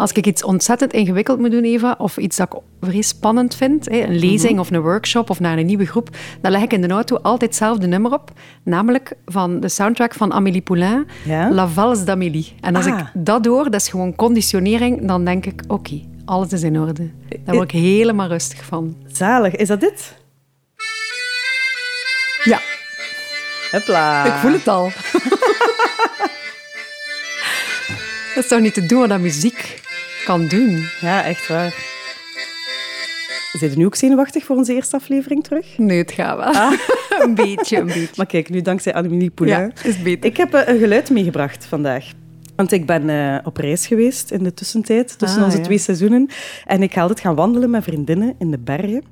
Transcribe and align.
Als 0.00 0.12
ik 0.12 0.26
iets 0.26 0.44
ontzettend 0.44 0.92
ingewikkeld 0.92 1.38
moet 1.38 1.50
doen, 1.50 1.64
Eva, 1.64 1.94
of 1.98 2.16
iets 2.16 2.36
dat 2.36 2.46
ik 2.52 2.58
vrij 2.88 3.02
spannend 3.02 3.54
vind, 3.54 3.90
een 3.90 4.18
lezing 4.18 4.58
of 4.58 4.70
een 4.70 4.80
workshop 4.80 5.30
of 5.30 5.40
naar 5.40 5.58
een 5.58 5.66
nieuwe 5.66 5.86
groep, 5.86 6.08
dan 6.40 6.50
leg 6.50 6.62
ik 6.62 6.72
in 6.72 6.80
de 6.80 6.88
auto 6.88 7.16
altijd 7.16 7.40
hetzelfde 7.50 7.86
nummer 7.86 8.12
op, 8.12 8.30
namelijk 8.64 9.12
van 9.26 9.60
de 9.60 9.68
soundtrack 9.68 10.14
van 10.14 10.32
Amélie 10.32 10.60
Poulain, 10.60 11.06
La 11.50 11.68
Valse 11.68 12.04
d'Amélie. 12.04 12.52
En 12.60 12.76
als 12.76 12.86
ik 12.86 12.92
Ah. 12.94 13.06
dat 13.14 13.44
hoor, 13.46 13.64
dat 13.64 13.80
is 13.80 13.88
gewoon 13.88 14.14
conditionering, 14.16 15.06
dan 15.06 15.24
denk 15.24 15.46
ik, 15.46 15.62
oké, 15.68 16.00
alles 16.24 16.52
is 16.52 16.62
in 16.62 16.78
orde. 16.80 17.10
Daar 17.44 17.54
word 17.54 17.72
ik 17.72 17.80
helemaal 17.80 18.28
rustig 18.28 18.64
van. 18.64 18.96
Zalig. 19.12 19.56
Is 19.56 19.68
dat 19.68 19.80
dit? 19.80 20.14
Ja, 22.44 22.60
Hopla. 23.70 24.24
ik 24.24 24.32
voel 24.32 24.52
het 24.52 24.68
al. 24.68 24.84
dat 28.34 28.44
is 28.44 28.48
toch 28.48 28.60
niet 28.60 28.74
te 28.74 28.86
doen 28.86 29.08
dat 29.08 29.20
muziek 29.20 29.80
kan 30.30 30.46
doen? 30.46 30.86
Ja, 31.00 31.24
echt 31.24 31.48
waar. 31.48 31.74
Zijn 33.52 33.72
nu 33.78 33.84
ook 33.84 33.94
zenuwachtig 33.94 34.44
voor 34.44 34.56
onze 34.56 34.74
eerste 34.74 34.96
aflevering 34.96 35.44
terug? 35.44 35.78
Nee, 35.78 35.98
het 35.98 36.12
gaat 36.12 36.36
wel. 36.36 36.72
een 37.26 37.34
beetje, 37.34 37.76
een 37.76 37.86
beetje. 37.86 38.08
Maar 38.16 38.26
kijk, 38.26 38.50
nu 38.50 38.60
dankzij 38.60 38.94
Annemie 38.94 39.30
Poulain. 39.30 39.72
Ja, 39.74 39.88
is 39.88 40.02
beter. 40.02 40.30
Ik 40.30 40.36
heb 40.36 40.54
eh, 40.54 40.74
een 40.74 40.78
geluid 40.78 41.10
meegebracht 41.10 41.64
vandaag. 41.64 42.04
Want 42.56 42.72
ik 42.72 42.86
ben 42.86 43.10
eh, 43.10 43.38
op 43.44 43.56
reis 43.56 43.86
geweest 43.86 44.30
in 44.30 44.42
de 44.42 44.54
tussentijd, 44.54 45.18
tussen 45.18 45.38
Ah, 45.38 45.44
onze 45.44 45.56
ja. 45.58 45.64
twee 45.64 45.78
seizoenen. 45.78 46.28
En 46.66 46.82
ik 46.82 46.92
ga 46.92 47.00
altijd 47.00 47.20
gaan 47.20 47.34
wandelen 47.34 47.70
met 47.70 47.84
vriendinnen 47.84 48.34
in 48.38 48.50
de 48.50 48.58
bergen. 48.58 49.02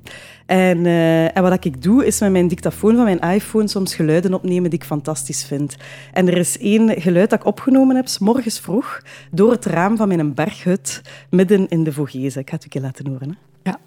En, 0.49 0.85
eh, 0.85 1.37
en 1.37 1.41
wat 1.43 1.65
ik 1.65 1.81
doe, 1.81 2.05
is 2.05 2.19
met 2.19 2.31
mijn 2.31 2.47
dictafoon 2.47 2.95
van 2.95 3.03
mijn 3.03 3.19
iPhone 3.19 3.67
soms 3.67 3.95
geluiden 3.95 4.33
opnemen 4.33 4.69
die 4.69 4.79
ik 4.79 4.85
fantastisch 4.85 5.43
vind. 5.43 5.75
En 6.13 6.27
er 6.27 6.37
is 6.37 6.57
één 6.57 7.01
geluid 7.01 7.29
dat 7.29 7.39
ik 7.39 7.45
opgenomen 7.45 7.95
heb, 7.95 8.07
's 8.07 8.17
morgens 8.19 8.59
vroeg, 8.59 9.01
door 9.31 9.51
het 9.51 9.65
raam 9.65 9.97
van 9.97 10.07
mijn 10.07 10.33
berghut, 10.33 11.01
midden 11.29 11.67
in 11.67 11.83
de 11.83 11.93
Vogezen. 11.93 12.41
Ik 12.41 12.49
ga 12.49 12.55
het 12.55 12.63
een 12.63 12.69
keer 12.69 12.81
laten 12.81 13.07
horen. 13.07 13.29
Hè. 13.29 13.71
Ja. 13.71 13.79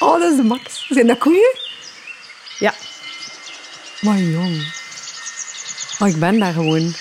Oh, 0.00 0.20
dat 0.20 0.30
is 0.30 0.36
de 0.36 0.42
max. 0.42 0.86
Zijn 0.88 1.06
dat 1.06 1.18
koeien? 1.18 1.56
Ja, 2.58 2.74
Maar 4.00 4.18
jong. 4.18 4.72
Oh, 5.98 6.08
ik 6.08 6.16
ben 6.16 6.38
daar 6.38 6.52
gewoon. 6.52 6.92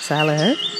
zalig, 0.00 0.40
hè? 0.40 0.73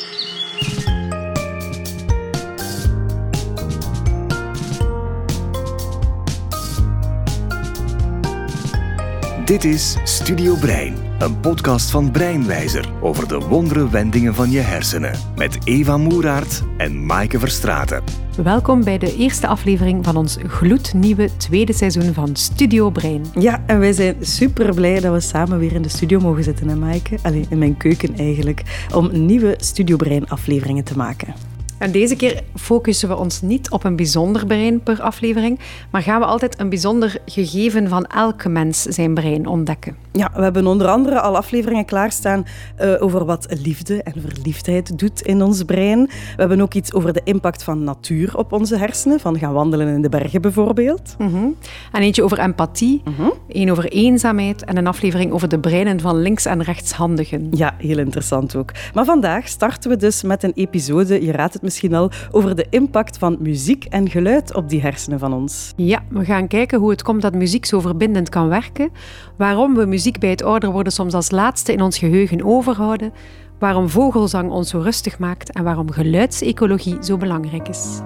Dit 9.44 9.64
is 9.64 9.96
Studio 10.04 10.54
Brein, 10.54 10.94
een 11.18 11.40
podcast 11.40 11.90
van 11.90 12.10
Breinwijzer 12.10 12.92
over 13.00 13.28
de 13.28 13.38
wondere 13.38 13.90
wendingen 13.90 14.34
van 14.34 14.50
je 14.50 14.60
hersenen. 14.60 15.18
Met 15.36 15.58
Eva 15.64 15.96
Moeraert 15.96 16.62
en 16.76 17.06
Maaike 17.06 17.38
Verstraeten. 17.38 18.02
Welkom 18.42 18.84
bij 18.84 18.98
de 18.98 19.16
eerste 19.16 19.46
aflevering 19.46 20.04
van 20.04 20.16
ons 20.16 20.38
gloednieuwe 20.46 21.36
tweede 21.36 21.72
seizoen 21.72 22.14
van 22.14 22.36
Studio 22.36 22.90
Brein. 22.90 23.24
Ja, 23.38 23.62
en 23.66 23.78
wij 23.78 23.92
zijn 23.92 24.16
super 24.20 24.74
blij 24.74 25.00
dat 25.00 25.12
we 25.12 25.20
samen 25.20 25.58
weer 25.58 25.72
in 25.72 25.82
de 25.82 25.88
studio 25.88 26.20
mogen 26.20 26.44
zitten, 26.44 26.68
hè, 26.68 26.76
Maaike? 26.76 27.18
Allee, 27.22 27.46
in 27.48 27.58
mijn 27.58 27.76
keuken 27.76 28.16
eigenlijk, 28.16 28.86
om 28.94 29.24
nieuwe 29.26 29.54
Studio 29.58 29.96
Brein 29.96 30.28
afleveringen 30.28 30.84
te 30.84 30.96
maken. 30.96 31.53
En 31.78 31.92
deze 31.92 32.16
keer 32.16 32.42
focussen 32.54 33.08
we 33.08 33.16
ons 33.16 33.40
niet 33.40 33.70
op 33.70 33.84
een 33.84 33.96
bijzonder 33.96 34.46
brein 34.46 34.82
per 34.82 35.02
aflevering, 35.02 35.58
maar 35.90 36.02
gaan 36.02 36.20
we 36.20 36.26
altijd 36.26 36.60
een 36.60 36.68
bijzonder 36.68 37.16
gegeven 37.26 37.88
van 37.88 38.04
elke 38.04 38.48
mens 38.48 38.82
zijn 38.82 39.14
brein 39.14 39.46
ontdekken. 39.46 39.96
Ja, 40.12 40.30
we 40.34 40.42
hebben 40.42 40.66
onder 40.66 40.86
andere 40.86 41.20
al 41.20 41.36
afleveringen 41.36 41.84
klaarstaan 41.84 42.46
eh, 42.76 42.92
over 42.98 43.24
wat 43.24 43.46
liefde 43.62 44.02
en 44.02 44.14
verliefdheid 44.26 44.98
doet 44.98 45.22
in 45.22 45.42
ons 45.42 45.62
brein. 45.62 46.06
We 46.06 46.12
hebben 46.36 46.60
ook 46.60 46.74
iets 46.74 46.92
over 46.92 47.12
de 47.12 47.20
impact 47.24 47.62
van 47.62 47.84
natuur 47.84 48.36
op 48.36 48.52
onze 48.52 48.76
hersenen, 48.76 49.20
van 49.20 49.38
gaan 49.38 49.52
wandelen 49.52 49.88
in 49.88 50.02
de 50.02 50.08
bergen 50.08 50.42
bijvoorbeeld. 50.42 51.14
Mhm. 51.18 51.46
En 51.92 52.02
eentje 52.02 52.22
over 52.22 52.38
empathie, 52.38 53.02
één 53.48 53.70
over 53.70 53.84
eenzaamheid 53.84 54.64
en 54.64 54.76
een 54.76 54.86
aflevering 54.86 55.32
over 55.32 55.48
de 55.48 55.58
breinen 55.58 56.00
van 56.00 56.16
links- 56.16 56.44
en 56.44 56.62
rechtshandigen. 56.62 57.48
Ja, 57.50 57.74
heel 57.78 57.98
interessant 57.98 58.56
ook. 58.56 58.70
Maar 58.94 59.04
vandaag 59.04 59.48
starten 59.48 59.90
we 59.90 59.96
dus 59.96 60.22
met 60.22 60.42
een 60.42 60.52
episode, 60.54 61.24
je 61.24 61.32
raadt 61.32 61.54
het 61.54 61.62
misschien 61.64 61.94
al, 61.94 62.10
over 62.30 62.56
de 62.56 62.66
impact 62.70 63.18
van 63.18 63.36
muziek 63.40 63.84
en 63.84 64.10
geluid 64.10 64.54
op 64.54 64.68
die 64.68 64.80
hersenen 64.80 65.18
van 65.18 65.32
ons. 65.32 65.72
Ja, 65.76 66.02
we 66.08 66.24
gaan 66.24 66.48
kijken 66.48 66.78
hoe 66.78 66.90
het 66.90 67.02
komt 67.02 67.22
dat 67.22 67.34
muziek 67.34 67.64
zo 67.64 67.80
verbindend 67.80 68.28
kan 68.28 68.48
werken, 68.48 68.90
waarom 69.36 69.74
we 69.74 69.86
muziek 69.86 70.18
bij 70.18 70.30
het 70.30 70.42
ouder 70.42 70.70
worden 70.70 70.92
soms 70.92 71.14
als 71.14 71.30
laatste 71.30 71.72
in 71.72 71.82
ons 71.82 71.98
geheugen 71.98 72.44
overhouden, 72.44 73.12
waarom 73.58 73.88
vogelzang 73.88 74.50
ons 74.50 74.70
zo 74.70 74.78
rustig 74.78 75.18
maakt 75.18 75.52
en 75.52 75.64
waarom 75.64 75.90
geluidsecologie 75.90 76.96
zo 77.00 77.16
belangrijk 77.16 77.68
is. 77.68 78.00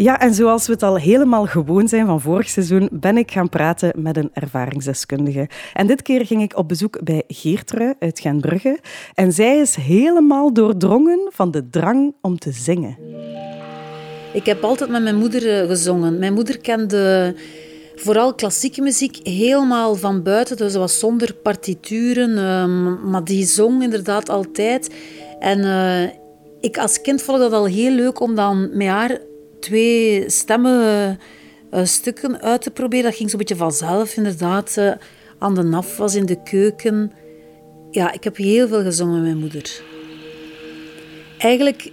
Ja, 0.00 0.20
en 0.20 0.34
zoals 0.34 0.66
we 0.66 0.72
het 0.72 0.82
al 0.82 0.96
helemaal 0.96 1.46
gewoon 1.46 1.88
zijn 1.88 2.06
van 2.06 2.20
vorig 2.20 2.48
seizoen, 2.48 2.88
ben 2.92 3.16
ik 3.16 3.30
gaan 3.30 3.48
praten 3.48 3.92
met 4.02 4.16
een 4.16 4.30
ervaringsdeskundige. 4.32 5.48
En 5.74 5.86
dit 5.86 6.02
keer 6.02 6.26
ging 6.26 6.42
ik 6.42 6.56
op 6.56 6.68
bezoek 6.68 7.04
bij 7.04 7.22
Geertrui 7.28 7.94
uit 7.98 8.20
Gentbrugge. 8.20 8.78
En 9.14 9.32
zij 9.32 9.58
is 9.58 9.74
helemaal 9.74 10.52
doordrongen 10.52 11.28
van 11.32 11.50
de 11.50 11.68
drang 11.70 12.14
om 12.20 12.38
te 12.38 12.52
zingen. 12.52 12.96
Ik 14.32 14.46
heb 14.46 14.62
altijd 14.62 14.90
met 14.90 15.02
mijn 15.02 15.16
moeder 15.16 15.60
eh, 15.60 15.68
gezongen. 15.68 16.18
Mijn 16.18 16.34
moeder 16.34 16.58
kende 16.58 17.34
vooral 17.94 18.34
klassieke 18.34 18.82
muziek 18.82 19.18
helemaal 19.22 19.94
van 19.94 20.22
buiten. 20.22 20.56
Dus 20.56 20.72
dat 20.72 20.80
was 20.80 20.98
zonder 20.98 21.34
partituren, 21.34 22.38
ehm, 22.38 23.10
maar 23.10 23.24
die 23.24 23.44
zong 23.44 23.82
inderdaad 23.82 24.28
altijd. 24.28 24.94
En 25.38 25.64
eh, 25.64 26.10
ik 26.60 26.78
als 26.78 27.00
kind 27.00 27.22
vond 27.22 27.38
dat 27.38 27.52
al 27.52 27.66
heel 27.66 27.92
leuk 27.92 28.20
om 28.20 28.34
dan 28.34 28.68
met 28.72 28.88
haar 28.88 29.28
twee 29.60 30.30
stemmen 30.30 31.18
eh, 31.70 31.84
stukken 31.84 32.40
uit 32.40 32.62
te 32.62 32.70
proberen. 32.70 33.04
Dat 33.04 33.14
ging 33.14 33.30
zo'n 33.30 33.38
beetje 33.38 33.56
vanzelf, 33.56 34.16
inderdaad. 34.16 34.76
eh, 34.76 34.92
aan 35.38 35.54
de 35.54 35.62
naf 35.62 35.96
was 35.96 36.14
in 36.14 36.26
de 36.26 36.42
keuken. 36.42 37.12
Ja, 37.90 38.12
ik 38.12 38.24
heb 38.24 38.36
heel 38.36 38.68
veel 38.68 38.82
gezongen 38.82 39.14
met 39.14 39.22
mijn 39.22 39.38
moeder. 39.38 39.82
Eigenlijk 41.38 41.92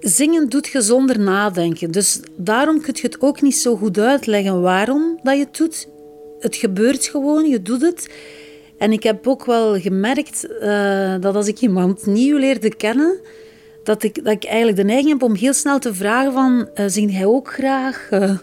zingen 0.00 0.48
doet 0.48 0.66
je 0.66 0.80
zonder 0.80 1.18
nadenken. 1.20 1.90
Dus 1.90 2.20
daarom 2.36 2.80
kun 2.80 2.94
je 2.96 3.02
het 3.06 3.20
ook 3.20 3.42
niet 3.42 3.56
zo 3.56 3.76
goed 3.76 3.98
uitleggen 3.98 4.60
waarom 4.60 5.18
dat 5.22 5.34
je 5.36 5.44
het 5.44 5.56
doet. 5.56 5.88
Het 6.38 6.56
gebeurt 6.56 7.06
gewoon, 7.06 7.48
je 7.48 7.62
doet 7.62 7.82
het. 7.82 8.10
En 8.78 8.92
ik 8.92 9.02
heb 9.02 9.26
ook 9.26 9.44
wel 9.44 9.80
gemerkt 9.80 10.58
eh, 10.58 11.14
dat 11.20 11.34
als 11.34 11.46
ik 11.48 11.60
iemand 11.60 12.06
nieuw 12.06 12.36
leerde 12.38 12.74
kennen, 12.74 13.20
dat 13.84 14.02
ik, 14.02 14.24
dat 14.24 14.32
ik 14.32 14.44
eigenlijk 14.44 14.76
de 14.76 14.84
neiging 14.84 15.08
heb 15.08 15.22
om 15.22 15.34
heel 15.34 15.54
snel 15.54 15.78
te 15.78 15.94
vragen 15.94 16.32
van, 16.32 16.68
eh 16.74 16.84
zing 16.88 17.12
jij 17.12 17.24
ook 17.24 17.52
graag? 17.52 18.08
Eh, 18.10 18.38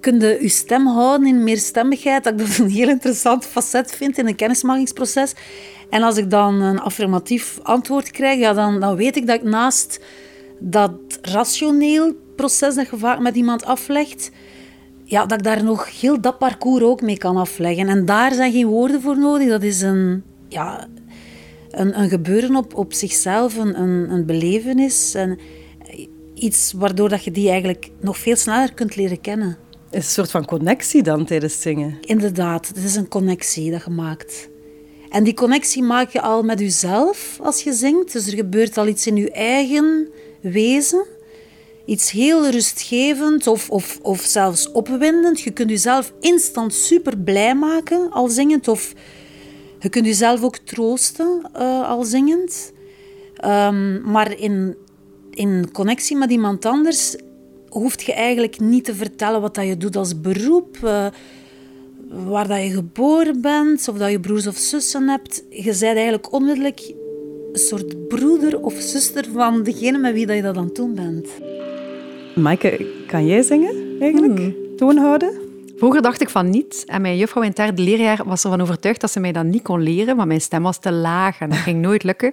kun 0.00 0.20
je, 0.20 0.38
je 0.40 0.48
stem 0.48 0.86
houden 0.86 1.26
in 1.26 1.44
meerstemmigheid? 1.44 2.24
Dat 2.24 2.32
ik 2.32 2.38
dat 2.38 2.58
een 2.58 2.70
heel 2.70 2.88
interessant 2.88 3.46
facet 3.46 3.92
vind 3.92 4.18
in 4.18 4.26
een 4.26 4.36
kennismakingsproces. 4.36 5.34
En 5.90 6.02
als 6.02 6.16
ik 6.16 6.30
dan 6.30 6.60
een 6.60 6.80
affirmatief 6.80 7.58
antwoord 7.62 8.10
krijg, 8.10 8.38
ja, 8.38 8.52
dan, 8.52 8.80
dan 8.80 8.96
weet 8.96 9.16
ik 9.16 9.26
dat 9.26 9.36
ik 9.36 9.42
naast 9.42 10.00
dat 10.58 10.92
rationeel 11.22 12.12
proces 12.36 12.74
dat 12.74 12.90
je 12.90 12.96
vaak 12.96 13.18
met 13.18 13.34
iemand 13.34 13.64
aflegt, 13.64 14.30
ja, 15.04 15.26
dat 15.26 15.38
ik 15.38 15.44
daar 15.44 15.64
nog 15.64 16.00
heel 16.00 16.20
dat 16.20 16.38
parcours 16.38 16.82
ook 16.82 17.02
mee 17.02 17.18
kan 17.18 17.36
afleggen. 17.36 17.88
En 17.88 18.04
daar 18.04 18.32
zijn 18.32 18.52
geen 18.52 18.66
woorden 18.66 19.00
voor 19.00 19.18
nodig. 19.18 19.48
Dat 19.48 19.62
is 19.62 19.80
een, 19.80 20.22
ja, 20.48 20.86
een, 21.72 22.00
een 22.00 22.08
gebeuren 22.08 22.56
op, 22.56 22.74
op 22.74 22.92
zichzelf, 22.92 23.56
een, 23.56 23.80
een, 23.80 24.10
een 24.10 24.26
belevenis. 24.26 25.14
En 25.14 25.38
iets 26.34 26.72
waardoor 26.76 27.08
dat 27.08 27.24
je 27.24 27.30
die 27.30 27.48
eigenlijk 27.48 27.90
nog 28.00 28.18
veel 28.18 28.36
sneller 28.36 28.74
kunt 28.74 28.96
leren 28.96 29.20
kennen. 29.20 29.56
Is 29.90 30.04
een 30.04 30.10
soort 30.10 30.30
van 30.30 30.44
connectie 30.44 31.02
dan 31.02 31.24
tijdens 31.24 31.60
zingen. 31.60 31.98
Inderdaad, 32.00 32.68
het 32.68 32.76
is 32.76 32.96
een 32.96 33.08
connectie 33.08 33.70
dat 33.70 33.84
je 33.84 33.90
maakt. 33.90 34.48
En 35.10 35.24
die 35.24 35.34
connectie 35.34 35.82
maak 35.82 36.10
je 36.10 36.20
al 36.20 36.42
met 36.42 36.58
jezelf 36.58 37.38
als 37.42 37.62
je 37.62 37.72
zingt. 37.72 38.12
Dus 38.12 38.26
er 38.26 38.34
gebeurt 38.34 38.78
al 38.78 38.86
iets 38.86 39.06
in 39.06 39.16
je 39.16 39.30
eigen 39.30 40.08
wezen. 40.40 41.04
Iets 41.84 42.10
heel 42.10 42.48
rustgevend 42.48 43.46
of, 43.46 43.70
of, 43.70 43.98
of 44.02 44.20
zelfs 44.20 44.72
opwindend. 44.72 45.40
Je 45.40 45.50
kunt 45.50 45.70
jezelf 45.70 46.12
instant 46.20 46.74
super 46.74 47.18
blij 47.18 47.54
maken 47.54 48.10
al 48.10 48.28
zingend. 48.28 48.68
Of 48.68 48.92
je 49.82 49.88
kunt 49.88 50.06
jezelf 50.06 50.42
ook 50.42 50.56
troosten 50.56 51.40
eh, 51.52 51.88
al 51.88 52.04
zingend. 52.04 52.72
Ehm, 53.36 54.10
maar 54.10 54.38
in, 54.38 54.76
in 55.30 55.68
connectie 55.72 56.16
met 56.16 56.30
iemand 56.30 56.64
anders 56.64 57.16
hoeft 57.68 58.02
je 58.02 58.12
eigenlijk 58.12 58.60
niet 58.60 58.84
te 58.84 58.94
vertellen 58.94 59.40
wat 59.40 59.54
dat 59.54 59.66
je 59.66 59.76
doet 59.76 59.96
als 59.96 60.20
beroep. 60.20 60.76
eh, 60.82 61.06
waar 62.26 62.48
dat 62.48 62.62
je 62.62 62.70
geboren 62.70 63.40
bent, 63.40 63.88
of 63.88 63.96
dat 63.98 64.10
je 64.10 64.20
broers 64.20 64.46
of 64.46 64.56
zussen 64.56 65.08
hebt. 65.08 65.44
Je 65.50 65.62
bent 65.62 65.82
eigenlijk 65.82 66.32
onmiddellijk 66.32 66.94
een 67.52 67.58
soort 67.58 68.08
broeder 68.08 68.60
of 68.60 68.74
zuster 68.74 69.24
van 69.32 69.62
degene 69.62 69.98
met 69.98 70.12
wie 70.12 70.26
dat 70.26 70.36
je 70.36 70.42
dat 70.42 70.56
aan 70.56 70.64
het 70.64 70.74
doen 70.74 70.94
bent. 70.94 71.28
Maaike, 72.34 72.86
kan 73.06 73.26
jij 73.26 73.42
zingen 73.42 73.96
eigenlijk? 74.00 74.54
Toon 74.76 74.96
houden? 74.96 75.51
Vroeger 75.82 76.02
dacht 76.02 76.20
ik 76.20 76.30
van 76.30 76.50
niet. 76.50 76.84
En 76.86 77.02
mijn 77.02 77.16
juffrouw 77.16 77.42
in 77.42 77.48
het 77.48 77.56
derde 77.56 77.82
leerjaar 77.82 78.20
was 78.24 78.44
ervan 78.44 78.60
overtuigd 78.60 79.00
dat 79.00 79.10
ze 79.10 79.20
mij 79.20 79.32
dat 79.32 79.44
niet 79.44 79.62
kon 79.62 79.80
leren, 79.80 80.16
want 80.16 80.28
mijn 80.28 80.40
stem 80.40 80.62
was 80.62 80.78
te 80.78 80.92
laag 80.92 81.40
en 81.40 81.48
dat 81.48 81.58
ging 81.58 81.80
nooit 81.80 82.02
lukken. 82.02 82.32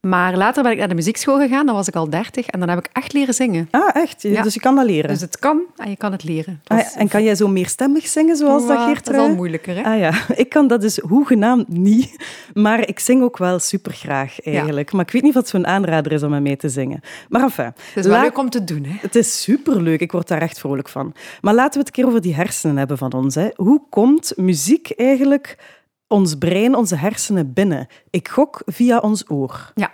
Maar 0.00 0.36
later 0.36 0.62
ben 0.62 0.72
ik 0.72 0.78
naar 0.78 0.88
de 0.88 0.94
muziekschool 0.94 1.38
gegaan, 1.38 1.66
dan 1.66 1.74
was 1.74 1.88
ik 1.88 1.94
al 1.94 2.10
dertig 2.10 2.46
en 2.46 2.60
dan 2.60 2.68
heb 2.68 2.78
ik 2.78 2.88
echt 2.92 3.12
leren 3.12 3.34
zingen. 3.34 3.68
Ah, 3.70 3.96
echt? 3.96 4.22
Ja. 4.22 4.42
Dus 4.42 4.54
je 4.54 4.60
kan 4.60 4.74
dat 4.74 4.84
leren? 4.84 5.10
Dus 5.10 5.20
het 5.20 5.38
kan 5.38 5.62
en 5.76 5.90
je 5.90 5.96
kan 5.96 6.12
het 6.12 6.24
leren. 6.24 6.60
Ah, 6.66 6.78
ja, 6.78 6.94
en 6.94 7.08
kan 7.08 7.22
jij 7.22 7.34
zo 7.34 7.48
meerstemmig 7.48 8.06
zingen 8.06 8.36
zoals 8.36 8.66
dat, 8.66 8.78
Geert? 8.78 9.04
Dat 9.04 9.14
is 9.14 9.20
al 9.20 9.34
moeilijker, 9.34 9.76
hè? 9.76 9.82
Ah 9.82 9.98
ja, 9.98 10.12
ik 10.42 10.48
kan 10.48 10.66
dat 10.66 10.80
dus 10.80 10.96
hoegenaamd 10.96 11.68
niet. 11.68 12.16
Maar 12.62 12.88
ik 12.88 12.98
zing 12.98 13.22
ook 13.22 13.36
wel 13.38 13.58
supergraag 13.58 14.40
eigenlijk. 14.40 14.92
Maar 14.92 15.04
ik 15.04 15.10
weet 15.10 15.22
niet 15.22 15.34
het 15.34 15.48
zo'n 15.48 15.66
aanrader 15.66 16.12
is 16.12 16.22
om 16.22 16.30
met 16.30 16.42
mij 16.42 16.56
te 16.56 16.68
zingen. 16.68 17.00
Maar 17.28 17.42
enfin. 17.42 17.64
Het 17.64 17.76
is 17.94 18.04
wel 18.04 18.12
laat- 18.12 18.22
leuk 18.22 18.38
om 18.38 18.50
te 18.50 18.64
doen, 18.64 18.84
hè? 18.84 18.96
Het 19.00 19.14
is 19.14 19.42
superleuk, 19.42 20.00
ik 20.00 20.12
word 20.12 20.28
daar 20.28 20.40
echt 20.42 20.58
vrolijk 20.58 20.88
van. 20.88 21.14
Maar 21.40 21.54
laten 21.54 21.72
we 21.72 21.78
het 21.78 21.86
een 21.86 21.92
keer 21.92 22.06
over 22.06 22.20
die 22.20 22.34
hersenen 22.34 22.76
hebben 22.76 22.98
van 22.98 23.12
ons. 23.12 23.34
Hè. 23.34 23.48
Hoe 23.54 23.82
komt 23.90 24.32
muziek 24.36 24.90
eigenlijk 24.96 25.58
ons 26.06 26.34
brein, 26.34 26.74
onze 26.74 26.96
hersenen 26.96 27.52
binnen? 27.52 27.86
Ik 28.10 28.28
gok 28.28 28.62
via 28.66 28.98
ons 28.98 29.30
oor. 29.30 29.72
Ja. 29.74 29.90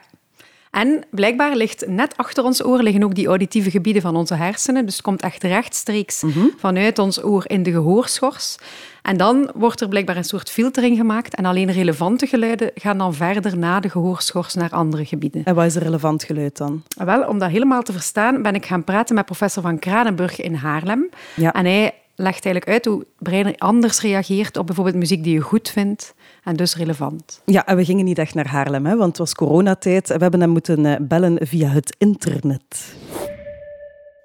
En 0.75 1.05
blijkbaar 1.11 1.57
ligt 1.57 1.87
net 1.87 2.17
achter 2.17 2.45
ons 2.45 2.65
oor 2.65 2.83
liggen 2.83 3.03
ook 3.03 3.15
die 3.15 3.27
auditieve 3.27 3.71
gebieden 3.71 4.03
van 4.03 4.17
onze 4.17 4.35
hersenen. 4.35 4.85
Dus 4.85 4.95
het 4.95 5.03
komt 5.03 5.23
echt 5.23 5.43
rechtstreeks 5.43 6.23
vanuit 6.57 6.99
ons 6.99 7.25
oor 7.25 7.45
in 7.47 7.63
de 7.63 7.71
gehoorschors. 7.71 8.57
En 9.03 9.17
dan 9.17 9.51
wordt 9.55 9.81
er 9.81 9.89
blijkbaar 9.89 10.17
een 10.17 10.25
soort 10.25 10.51
filtering 10.51 10.97
gemaakt. 10.97 11.35
En 11.35 11.45
alleen 11.45 11.73
relevante 11.73 12.27
geluiden 12.27 12.71
gaan 12.75 12.99
dan 12.99 13.15
verder 13.15 13.59
na 13.59 13.81
de 13.81 13.91
gehoorschors 13.91 14.55
naar 14.55 14.71
andere 14.71 15.05
gebieden. 15.05 15.45
En 15.45 15.55
wat 15.55 15.65
is 15.65 15.75
een 15.75 15.83
relevant 15.83 16.25
geluid 16.25 16.57
dan? 16.57 16.83
Wel, 17.05 17.29
om 17.29 17.39
dat 17.39 17.51
helemaal 17.51 17.83
te 17.83 17.93
verstaan, 17.93 18.43
ben 18.43 18.55
ik 18.55 18.67
gaan 18.67 18.85
praten 18.85 19.15
met 19.15 19.25
professor 19.25 19.63
Van 19.63 19.79
Kranenburg 19.79 20.41
in 20.41 20.55
Haarlem. 20.55 21.09
Ja. 21.37 21.53
En 21.53 21.65
hij 21.65 21.95
legt 22.15 22.45
eigenlijk 22.45 22.69
uit 22.69 22.85
hoe 22.85 22.99
het 22.99 23.09
brein 23.19 23.59
anders 23.59 24.01
reageert 24.01 24.57
op 24.57 24.67
bijvoorbeeld 24.67 24.97
muziek 24.97 25.25
die 25.25 25.35
je 25.35 25.41
goed 25.41 25.71
vindt 25.71 26.15
en 26.45 26.57
dus 26.57 26.77
relevant. 26.77 27.43
Ja, 27.45 27.67
en 27.67 27.77
we 27.77 27.85
gingen 27.85 28.05
niet 28.05 28.19
echt 28.19 28.35
naar 28.35 28.49
Haarlem, 28.49 28.87
hè, 28.87 28.97
want 28.97 29.09
het 29.09 29.19
was 29.19 29.35
coronatijd. 29.35 30.09
We 30.09 30.17
hebben 30.19 30.41
hem 30.41 30.51
moeten 30.51 30.87
eh, 30.87 30.97
bellen 31.01 31.47
via 31.47 31.69
het 31.69 31.97
internet. 31.99 32.97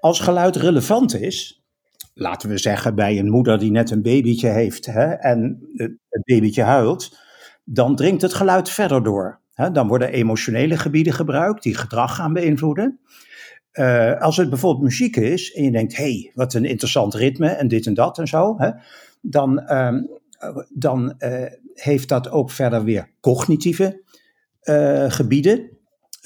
Als 0.00 0.20
geluid 0.20 0.56
relevant 0.56 1.20
is, 1.20 1.64
laten 2.14 2.48
we 2.48 2.58
zeggen 2.58 2.94
bij 2.94 3.18
een 3.18 3.30
moeder 3.30 3.58
die 3.58 3.70
net 3.70 3.90
een 3.90 4.02
babytje 4.02 4.48
heeft 4.48 4.86
hè, 4.86 5.04
en 5.04 5.68
het 5.74 5.98
het 6.10 6.24
babytje 6.24 6.62
huilt, 6.62 7.18
dan 7.64 7.96
dringt 7.96 8.22
het 8.22 8.34
geluid 8.34 8.70
verder 8.70 9.02
door. 9.02 9.40
Hè. 9.54 9.70
Dan 9.70 9.88
worden 9.88 10.12
emotionele 10.12 10.76
gebieden 10.78 11.12
gebruikt 11.12 11.62
die 11.62 11.74
gedrag 11.74 12.14
gaan 12.14 12.32
beïnvloeden. 12.32 13.00
Eh, 13.70 14.20
als 14.20 14.36
het 14.36 14.48
bijvoorbeeld 14.48 14.84
muziek 14.84 15.16
is 15.16 15.52
en 15.52 15.64
je 15.64 15.70
denkt, 15.70 15.96
hé, 15.96 16.02
hey, 16.02 16.30
wat 16.34 16.54
een 16.54 16.64
interessant 16.64 17.14
ritme 17.14 17.48
en 17.48 17.68
dit 17.68 17.86
en 17.86 17.94
dat 17.94 18.18
en 18.18 18.26
zo, 18.26 18.54
hè, 18.58 18.70
dan, 19.20 19.58
ehm, 19.60 20.02
dan 20.68 21.18
eh, 21.18 21.52
heeft 21.74 22.08
dat 22.08 22.30
ook 22.30 22.50
verder 22.50 22.84
weer 22.84 23.10
cognitieve 23.20 24.02
eh, 24.60 25.10
gebieden 25.10 25.78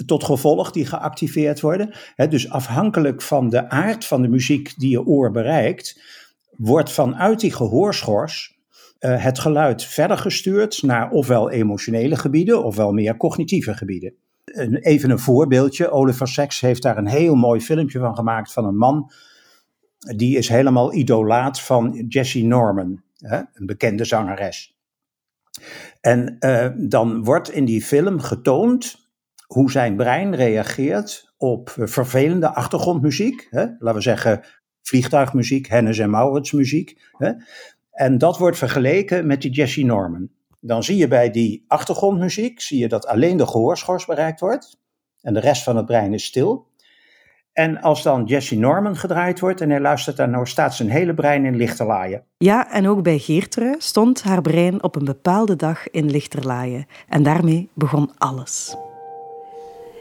tot 0.06 0.24
gevolg 0.24 0.70
die 0.70 0.86
geactiveerd 0.86 1.60
worden. 1.60 1.94
Dus 2.28 2.50
afhankelijk 2.50 3.22
van 3.22 3.48
de 3.48 3.68
aard 3.68 4.04
van 4.04 4.22
de 4.22 4.28
muziek 4.28 4.74
die 4.76 4.90
je 4.90 5.06
oor 5.06 5.30
bereikt, 5.30 6.00
wordt 6.56 6.92
vanuit 6.92 7.40
die 7.40 7.52
gehoorschors 7.52 8.58
eh, 8.98 9.22
het 9.22 9.38
geluid 9.38 9.84
verder 9.84 10.18
gestuurd 10.18 10.82
naar 10.82 11.10
ofwel 11.10 11.50
emotionele 11.50 12.16
gebieden 12.16 12.64
ofwel 12.64 12.92
meer 12.92 13.16
cognitieve 13.16 13.74
gebieden. 13.74 14.14
Een, 14.44 14.76
even 14.76 15.10
een 15.10 15.18
voorbeeldje. 15.18 15.90
Oliver 15.90 16.28
Sacks 16.28 16.60
heeft 16.60 16.82
daar 16.82 16.96
een 16.96 17.06
heel 17.06 17.34
mooi 17.34 17.60
filmpje 17.60 17.98
van 17.98 18.14
gemaakt 18.14 18.52
van 18.52 18.64
een 18.64 18.76
man. 18.76 19.12
Die 19.98 20.36
is 20.36 20.48
helemaal 20.48 20.94
idolaat 20.94 21.60
van 21.60 22.04
Jessie 22.08 22.44
Norman, 22.44 23.02
hè, 23.28 23.36
een 23.52 23.66
bekende 23.66 24.04
zangeres. 24.04 24.78
En 26.00 26.36
eh, 26.38 26.70
dan 26.76 27.24
wordt 27.24 27.50
in 27.50 27.64
die 27.64 27.82
film 27.82 28.20
getoond 28.20 29.08
hoe 29.46 29.70
zijn 29.70 29.96
brein 29.96 30.34
reageert 30.34 31.32
op 31.36 31.74
vervelende 31.76 32.54
achtergrondmuziek. 32.54 33.46
Hè? 33.50 33.66
Laten 33.78 33.94
we 33.94 34.00
zeggen 34.00 34.44
vliegtuigmuziek, 34.82 35.66
Hennis 35.66 35.98
en 35.98 36.10
Maurits 36.10 36.52
muziek. 36.52 37.10
Hè? 37.12 37.32
En 37.90 38.18
dat 38.18 38.38
wordt 38.38 38.58
vergeleken 38.58 39.26
met 39.26 39.42
die 39.42 39.50
Jessie 39.50 39.84
Norman. 39.84 40.28
Dan 40.60 40.82
zie 40.82 40.96
je 40.96 41.08
bij 41.08 41.30
die 41.30 41.64
achtergrondmuziek 41.66 42.60
zie 42.60 42.78
je 42.78 42.88
dat 42.88 43.06
alleen 43.06 43.36
de 43.36 43.46
gehoorschors 43.46 44.04
bereikt 44.04 44.40
wordt. 44.40 44.78
En 45.20 45.34
de 45.34 45.40
rest 45.40 45.62
van 45.62 45.76
het 45.76 45.86
brein 45.86 46.14
is 46.14 46.24
stil. 46.24 46.66
En 47.54 47.80
als 47.80 48.02
dan 48.02 48.24
Jessie 48.24 48.58
Norman 48.58 48.96
gedraaid 48.96 49.40
wordt 49.40 49.60
en 49.60 49.70
hij 49.70 49.80
luistert 49.80 50.16
daar 50.16 50.28
nou, 50.28 50.46
staat 50.46 50.74
zijn 50.74 50.88
hele 50.88 51.14
brein 51.14 51.44
in 51.44 51.56
lichterlaaien. 51.56 52.22
Ja, 52.36 52.72
en 52.72 52.88
ook 52.88 53.02
bij 53.02 53.18
Geertrui 53.18 53.74
stond 53.78 54.22
haar 54.22 54.42
brein 54.42 54.82
op 54.82 54.96
een 54.96 55.04
bepaalde 55.04 55.56
dag 55.56 55.90
in 55.90 56.10
lichterlaaien. 56.10 56.86
En 57.08 57.22
daarmee 57.22 57.68
begon 57.74 58.10
alles. 58.18 58.76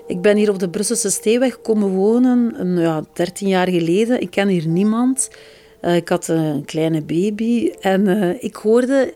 Ik 0.08 0.22
ben 0.22 0.38
hier 0.38 0.50
op 0.50 0.60
de 0.60 0.70
Brusselse 0.70 1.10
Steeweg 1.10 1.62
komen 1.62 1.90
wonen, 1.90 2.54
een, 2.60 2.78
ja, 2.78 3.04
13 3.14 3.48
jaar 3.48 3.70
geleden. 3.70 4.22
Ik 4.22 4.32
ken 4.32 4.48
hier 4.48 4.68
niemand. 4.68 5.30
Eh, 5.82 5.96
ik 5.96 6.10
had 6.10 6.28
een 6.28 6.66
kleine 6.66 7.02
baby 7.02 7.72
en 7.80 8.08
eh, 8.08 8.44
ik 8.44 8.56
hoorde 8.56 9.14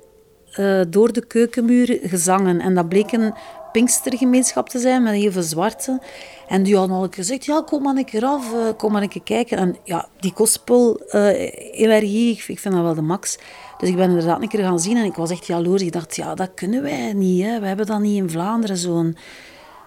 eh, 0.51 0.81
door 0.89 1.13
de 1.13 1.25
keukenmuur 1.25 1.99
gezangen. 2.03 2.59
En 2.59 2.75
dat 2.75 2.89
bleek 2.89 3.11
een 3.11 3.33
Pinkstergemeenschap 3.71 4.69
te 4.69 4.79
zijn 4.79 5.03
met 5.03 5.13
heel 5.13 5.31
veel 5.31 5.41
zwarte. 5.41 6.01
En 6.47 6.63
die 6.63 6.75
hadden 6.77 6.97
al 6.97 7.07
gezegd, 7.09 7.45
ja, 7.45 7.61
kom 7.65 7.83
maar 7.83 7.95
een 7.95 8.05
keer 8.05 8.25
af, 8.25 8.53
eh, 8.53 8.59
kom 8.77 8.91
maar 8.91 9.01
een 9.01 9.09
keer 9.09 9.23
kijken. 9.23 9.57
En 9.57 9.75
ja, 9.83 10.07
die 10.19 10.31
gospel-energie, 10.35 12.31
ik, 12.31 12.43
ik 12.47 12.59
vind 12.59 12.73
dat 12.73 12.83
wel 12.83 12.95
de 12.95 13.01
max. 13.01 13.37
Dus 13.77 13.89
ik 13.89 13.95
ben 13.95 14.09
inderdaad 14.09 14.41
een 14.41 14.47
keer 14.47 14.63
gaan 14.63 14.79
zien 14.79 14.97
en 14.97 15.05
ik 15.05 15.15
was 15.15 15.31
echt 15.31 15.47
jaloers. 15.47 15.81
Ik 15.81 15.91
dacht, 15.91 16.15
ja, 16.15 16.35
dat 16.35 16.53
kunnen 16.53 16.81
wij 16.81 17.13
niet. 17.13 17.43
Hè. 17.43 17.59
We 17.59 17.67
hebben 17.67 17.85
dat 17.85 17.99
niet 17.99 18.21
in 18.21 18.29
Vlaanderen, 18.29 18.77
zo'n 18.77 19.17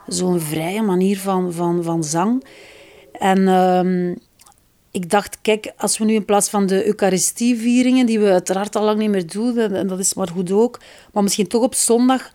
zo'n 0.07 0.41
vrije 0.41 0.83
manier 0.83 1.19
van, 1.19 1.53
van, 1.53 1.83
van 1.83 2.05
zang. 2.05 2.45
En 3.13 3.49
ehm, 3.49 4.15
ik 4.91 5.11
dacht, 5.11 5.39
kijk, 5.43 5.73
als 5.77 5.99
we 5.99 6.05
nu 6.05 6.15
in 6.15 6.25
plaats 6.25 6.49
van 6.49 6.67
de 6.67 6.87
Eucharistievieringen, 6.87 8.07
die 8.07 8.21
we 8.21 8.31
uiteraard 8.31 8.77
al 8.77 8.85
lang 8.85 8.99
niet 8.99 9.11
meer 9.11 9.27
doen, 9.27 9.59
en, 9.59 9.75
en 9.75 9.87
dat 9.87 9.99
is 9.99 10.15
maar 10.15 10.29
goed 10.29 10.51
ook, 10.53 10.81
maar 11.13 11.23
misschien 11.23 11.47
toch 11.47 11.63
op 11.63 11.75
zondag 11.75 12.33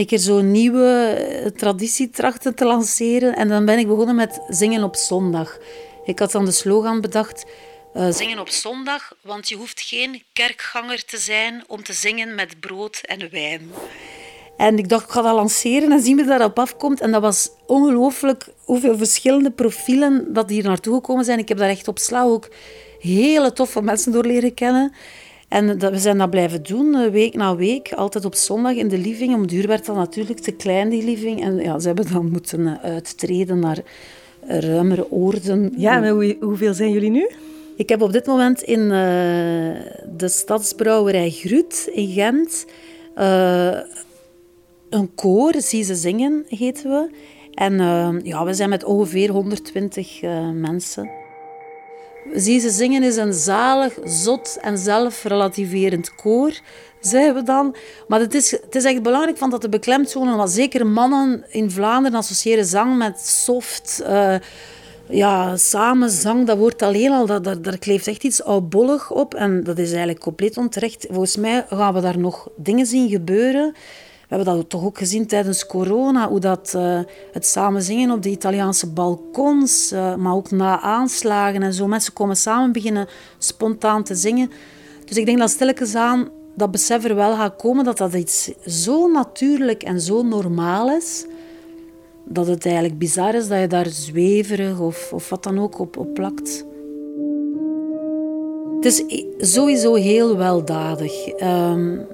een 0.00 0.06
keer 0.06 0.18
zo'n 0.18 0.50
nieuwe 0.50 1.06
eh, 1.06 1.46
traditie 1.46 2.10
trachten 2.10 2.54
te 2.54 2.64
lanceren. 2.64 3.36
En 3.36 3.48
dan 3.48 3.64
ben 3.64 3.78
ik 3.78 3.86
begonnen 3.86 4.14
met 4.14 4.40
zingen 4.48 4.82
op 4.82 4.96
zondag. 4.96 5.58
Ik 6.04 6.18
had 6.18 6.32
dan 6.32 6.44
de 6.44 6.50
slogan 6.50 7.00
bedacht, 7.00 7.44
eh, 7.94 8.08
zingen 8.10 8.38
op 8.38 8.48
zondag, 8.48 9.12
want 9.20 9.48
je 9.48 9.56
hoeft 9.56 9.80
geen 9.80 10.22
kerkganger 10.32 11.04
te 11.04 11.18
zijn 11.18 11.64
om 11.66 11.82
te 11.82 11.92
zingen 11.92 12.34
met 12.34 12.60
brood 12.60 13.00
en 13.04 13.30
wijn. 13.30 13.70
En 14.56 14.78
ik 14.78 14.88
dacht, 14.88 15.04
ik 15.04 15.10
ga 15.10 15.22
dat 15.22 15.34
lanceren 15.34 15.92
en 15.92 16.00
zien 16.00 16.16
wie 16.16 16.24
daarop 16.24 16.58
afkomt. 16.58 17.00
En 17.00 17.12
dat 17.12 17.22
was 17.22 17.50
ongelooflijk 17.66 18.48
hoeveel 18.64 18.96
verschillende 18.96 19.50
profielen 19.50 20.32
dat 20.32 20.50
hier 20.50 20.64
naartoe 20.64 20.94
gekomen 20.94 21.24
zijn. 21.24 21.38
Ik 21.38 21.48
heb 21.48 21.58
daar 21.58 21.68
echt 21.68 21.88
op 21.88 21.98
sla 21.98 22.22
ook 22.22 22.48
hele 23.00 23.52
toffe 23.52 23.82
mensen 23.82 24.12
door 24.12 24.24
leren 24.24 24.54
kennen. 24.54 24.94
En 25.48 25.78
dat, 25.78 25.92
we 25.92 25.98
zijn 25.98 26.18
dat 26.18 26.30
blijven 26.30 26.62
doen, 26.62 26.94
eh, 26.94 27.10
week 27.10 27.34
na 27.34 27.56
week. 27.56 27.92
Altijd 27.92 28.24
op 28.24 28.34
zondag 28.34 28.74
in 28.74 28.88
de 28.88 28.98
living. 28.98 29.34
Om 29.34 29.46
duur 29.46 29.66
werd 29.66 29.86
dat 29.86 29.96
natuurlijk 29.96 30.40
te 30.40 30.52
klein, 30.52 30.88
die 30.88 31.04
living. 31.04 31.42
En 31.42 31.56
ja, 31.56 31.78
ze 31.78 31.86
hebben 31.86 32.12
dan 32.12 32.30
moeten 32.30 32.66
eh, 32.66 32.90
uittreden 32.92 33.58
naar 33.58 33.78
ruimere 34.46 35.10
oorden. 35.10 35.72
Ja, 35.76 36.10
hoe, 36.10 36.36
hoeveel 36.40 36.74
zijn 36.74 36.90
jullie 36.90 37.10
nu? 37.10 37.30
Ik 37.76 37.88
heb 37.88 38.02
op 38.02 38.12
dit 38.12 38.26
moment 38.26 38.62
in 38.62 38.80
uh, 38.80 38.88
de 40.16 40.28
stadsbrouwerij 40.28 41.30
Grut 41.30 41.90
in 41.92 42.08
Gent 42.08 42.66
uh, 43.18 43.78
een 44.90 45.14
koor, 45.14 45.54
Zie 45.58 45.84
ze 45.84 45.94
zingen, 45.94 46.44
heten 46.48 46.90
we. 46.90 47.10
En 47.54 47.72
uh, 47.72 48.08
ja, 48.22 48.44
we 48.44 48.54
zijn 48.54 48.68
met 48.68 48.84
ongeveer 48.84 49.30
120 49.30 50.20
mensen. 50.54 51.10
Zie 52.34 52.60
ze 52.60 52.70
zingen 52.70 53.02
is 53.02 53.16
een 53.16 53.32
zalig, 53.32 53.98
zot 54.04 54.58
en 54.60 54.78
zelfrelativerend 54.78 56.14
koor, 56.14 56.60
zeggen 57.00 57.34
we 57.34 57.42
dan. 57.42 57.76
Maar 58.08 58.20
het 58.20 58.34
is, 58.34 58.50
het 58.50 58.74
is 58.74 58.84
echt 58.84 59.02
belangrijk 59.02 59.38
van 59.38 59.50
dat 59.50 59.62
de 59.62 59.68
beklemtonen, 59.68 60.36
want 60.36 60.50
zeker 60.50 60.86
mannen 60.86 61.44
in 61.48 61.70
Vlaanderen 61.70 62.18
associëren 62.18 62.64
zang 62.64 62.96
met 62.96 63.20
soft 63.20 64.02
ja, 65.08 65.56
samen 65.56 66.10
zang, 66.10 66.46
dat 66.46 66.58
woord 66.58 66.82
alleen 66.82 67.12
al, 67.12 67.26
dat, 67.26 67.44
dat, 67.44 67.64
daar 67.64 67.78
kleeft 67.78 68.06
echt 68.06 68.24
iets 68.24 68.42
oudbollig 68.42 69.10
op. 69.10 69.34
En 69.34 69.64
dat 69.64 69.78
is 69.78 69.88
eigenlijk 69.88 70.20
compleet 70.20 70.56
onterecht. 70.56 71.06
Volgens 71.08 71.36
mij 71.36 71.64
gaan 71.68 71.94
we 71.94 72.00
daar 72.00 72.18
nog 72.18 72.48
dingen 72.56 72.86
zien 72.86 73.08
gebeuren. 73.08 73.74
We 74.28 74.34
hebben 74.34 74.54
dat 74.54 74.68
toch 74.68 74.84
ook 74.84 74.98
gezien 74.98 75.26
tijdens 75.26 75.66
corona, 75.66 76.28
hoe 76.28 76.40
dat, 76.40 76.72
uh, 76.76 77.00
het 77.32 77.46
samen 77.46 77.82
zingen 77.82 78.10
op 78.10 78.22
de 78.22 78.30
Italiaanse 78.30 78.90
balkons, 78.90 79.92
uh, 79.92 80.14
maar 80.14 80.34
ook 80.34 80.50
na 80.50 80.80
aanslagen 80.80 81.62
en 81.62 81.72
zo. 81.72 81.86
Mensen 81.86 82.12
komen 82.12 82.36
samen 82.36 82.72
beginnen 82.72 83.08
spontaan 83.38 84.02
te 84.02 84.14
zingen. 84.14 84.50
Dus 85.04 85.16
ik 85.16 85.26
denk 85.26 85.38
dat 85.38 85.50
stilletjes 85.50 85.94
aan 85.94 86.28
dat 86.56 86.70
besef 86.70 87.04
er 87.04 87.14
wel 87.14 87.34
gaat 87.34 87.56
komen 87.56 87.84
dat 87.84 87.98
dat 87.98 88.14
iets 88.14 88.50
zo 88.66 89.08
natuurlijk 89.10 89.82
en 89.82 90.00
zo 90.00 90.22
normaal 90.22 90.90
is 90.90 91.26
dat 92.28 92.46
het 92.46 92.64
eigenlijk 92.64 92.98
bizar 92.98 93.34
is 93.34 93.48
dat 93.48 93.60
je 93.60 93.66
daar 93.66 93.86
zweverig 93.86 94.80
of, 94.80 95.12
of 95.12 95.28
wat 95.28 95.42
dan 95.42 95.58
ook 95.58 95.78
op, 95.78 95.96
op 95.96 96.14
plakt. 96.14 96.64
Het 98.76 98.84
is 98.84 99.04
sowieso 99.52 99.94
heel 99.94 100.36
weldadig. 100.36 101.40
Um, 101.42 102.06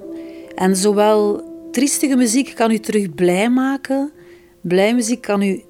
en 0.55 0.75
zowel 0.75 1.41
triestige 1.73 2.15
muziek 2.15 2.55
kan 2.55 2.71
u 2.71 2.79
terug 2.79 3.13
blij 3.15 3.49
maken. 3.49 4.11
Blij 4.61 4.95
muziek 4.95 5.21
kan 5.21 5.41
u 5.41 5.63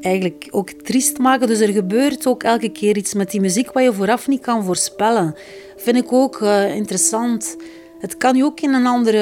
eigenlijk 0.00 0.48
ook 0.50 0.70
triest 0.70 1.18
maken. 1.18 1.46
Dus 1.46 1.60
er 1.60 1.72
gebeurt 1.72 2.26
ook 2.26 2.42
elke 2.42 2.68
keer 2.68 2.96
iets 2.96 3.14
met 3.14 3.30
die 3.30 3.40
muziek 3.40 3.72
wat 3.72 3.82
je 3.82 3.92
vooraf 3.92 4.28
niet 4.28 4.40
kan 4.40 4.64
voorspellen. 4.64 5.34
Vind 5.76 5.96
ik 5.96 6.12
ook 6.12 6.40
uh, 6.40 6.74
interessant. 6.74 7.56
Het 7.98 8.16
kan 8.16 8.36
je 8.36 8.44
ook 8.44 8.60
in 8.60 8.74
een 8.74 8.86
andere... 8.86 9.18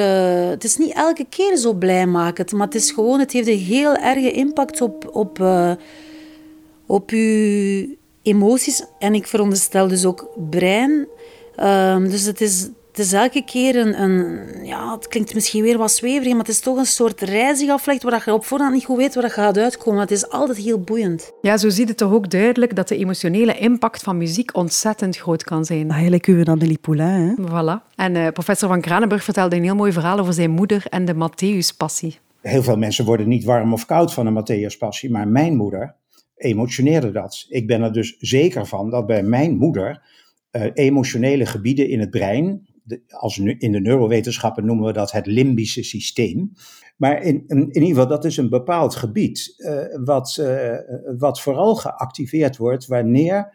Het 0.49 0.63
is 0.63 0.77
niet 0.77 0.93
elke 0.93 1.25
keer 1.29 1.57
zo 1.57 1.73
blij 1.73 2.05
maken, 2.05 2.57
maar 2.57 2.65
het 2.65 2.75
is 2.75 2.91
gewoon... 2.91 3.19
Het 3.19 3.31
heeft 3.31 3.47
een 3.47 3.57
heel 3.57 3.95
erge 3.95 4.31
impact 4.31 4.81
op, 4.81 5.09
op, 5.11 5.39
uh, 5.39 5.71
op 6.85 7.09
uw 7.09 7.85
emoties. 8.21 8.83
En 8.99 9.13
ik 9.13 9.27
veronderstel 9.27 9.87
dus 9.87 10.05
ook 10.05 10.29
brein. 10.49 11.07
Um, 11.59 12.09
dus 12.09 12.25
het 12.25 12.41
is, 12.41 12.69
het 12.93 13.05
is 13.05 13.13
elke 13.13 13.43
keer 13.43 13.75
een, 13.75 14.01
een, 14.01 14.65
Ja, 14.65 14.91
het 14.91 15.07
klinkt 15.07 15.33
misschien 15.33 15.63
weer 15.63 15.77
wat 15.77 15.91
zweverig, 15.91 16.31
maar 16.31 16.39
het 16.39 16.47
is 16.47 16.59
toch 16.59 16.77
een 16.77 16.85
soort 16.85 17.21
reizig 17.21 17.69
aflegt 17.69 18.03
waar 18.03 18.23
je 18.25 18.33
op 18.33 18.45
voorhand 18.45 18.73
niet 18.73 18.85
goed 18.85 18.97
weet 18.97 19.13
waar 19.13 19.23
dat 19.23 19.31
gaat 19.31 19.57
uitkomen. 19.57 19.99
Het 19.99 20.11
is 20.11 20.29
altijd 20.29 20.57
heel 20.57 20.79
boeiend. 20.79 21.31
Ja, 21.41 21.57
zo 21.57 21.69
ziet 21.69 21.87
het 21.87 21.97
toch 21.97 22.11
ook 22.11 22.29
duidelijk 22.29 22.75
dat 22.75 22.87
de 22.87 22.97
emotionele 22.97 23.57
impact 23.57 24.03
van 24.03 24.17
muziek 24.17 24.57
ontzettend 24.57 25.17
groot 25.17 25.43
kan 25.43 25.65
zijn. 25.65 25.91
Eigenlijk 25.91 26.25
uw 26.25 26.43
Anneli 26.43 26.77
Poulain, 26.77 27.27
hè? 27.27 27.43
Voilà. 27.47 27.95
En 27.95 28.15
uh, 28.15 28.27
professor 28.27 28.69
Van 28.69 28.81
Kranenburg 28.81 29.23
vertelde 29.23 29.55
een 29.55 29.63
heel 29.63 29.75
mooi 29.75 29.91
verhaal 29.91 30.19
over 30.19 30.33
zijn 30.33 30.51
moeder 30.51 30.85
en 30.89 31.05
de 31.05 31.13
Matthäus-passie. 31.13 32.17
Heel 32.41 32.63
veel 32.63 32.77
mensen 32.77 33.05
worden 33.05 33.27
niet 33.27 33.43
warm 33.43 33.73
of 33.73 33.85
koud 33.85 34.13
van 34.13 34.25
een 34.25 34.43
Matthäus-passie, 34.43 35.11
maar 35.11 35.27
mijn 35.27 35.55
moeder 35.55 35.95
emotioneerde 36.35 37.11
dat. 37.11 37.45
Ik 37.49 37.67
ben 37.67 37.81
er 37.81 37.93
dus 37.93 38.15
zeker 38.19 38.65
van 38.65 38.89
dat 38.89 39.07
bij 39.07 39.23
mijn 39.23 39.57
moeder 39.57 40.01
uh, 40.51 40.65
emotionele 40.73 41.45
gebieden 41.45 41.89
in 41.89 41.99
het 41.99 42.09
brein, 42.09 42.67
als 43.09 43.37
in 43.37 43.71
de 43.71 43.79
neurowetenschappen 43.79 44.65
noemen 44.65 44.85
we 44.85 44.93
dat 44.93 45.11
het 45.11 45.25
limbische 45.25 45.83
systeem. 45.83 46.51
Maar 46.97 47.21
in, 47.21 47.43
in, 47.47 47.57
in 47.57 47.73
ieder 47.73 47.87
geval, 47.87 48.07
dat 48.07 48.25
is 48.25 48.37
een 48.37 48.49
bepaald 48.49 48.95
gebied 48.95 49.53
uh, 49.57 49.81
wat, 50.03 50.37
uh, 50.39 50.75
wat 51.17 51.41
vooral 51.41 51.75
geactiveerd 51.75 52.57
wordt 52.57 52.87
wanneer 52.87 53.53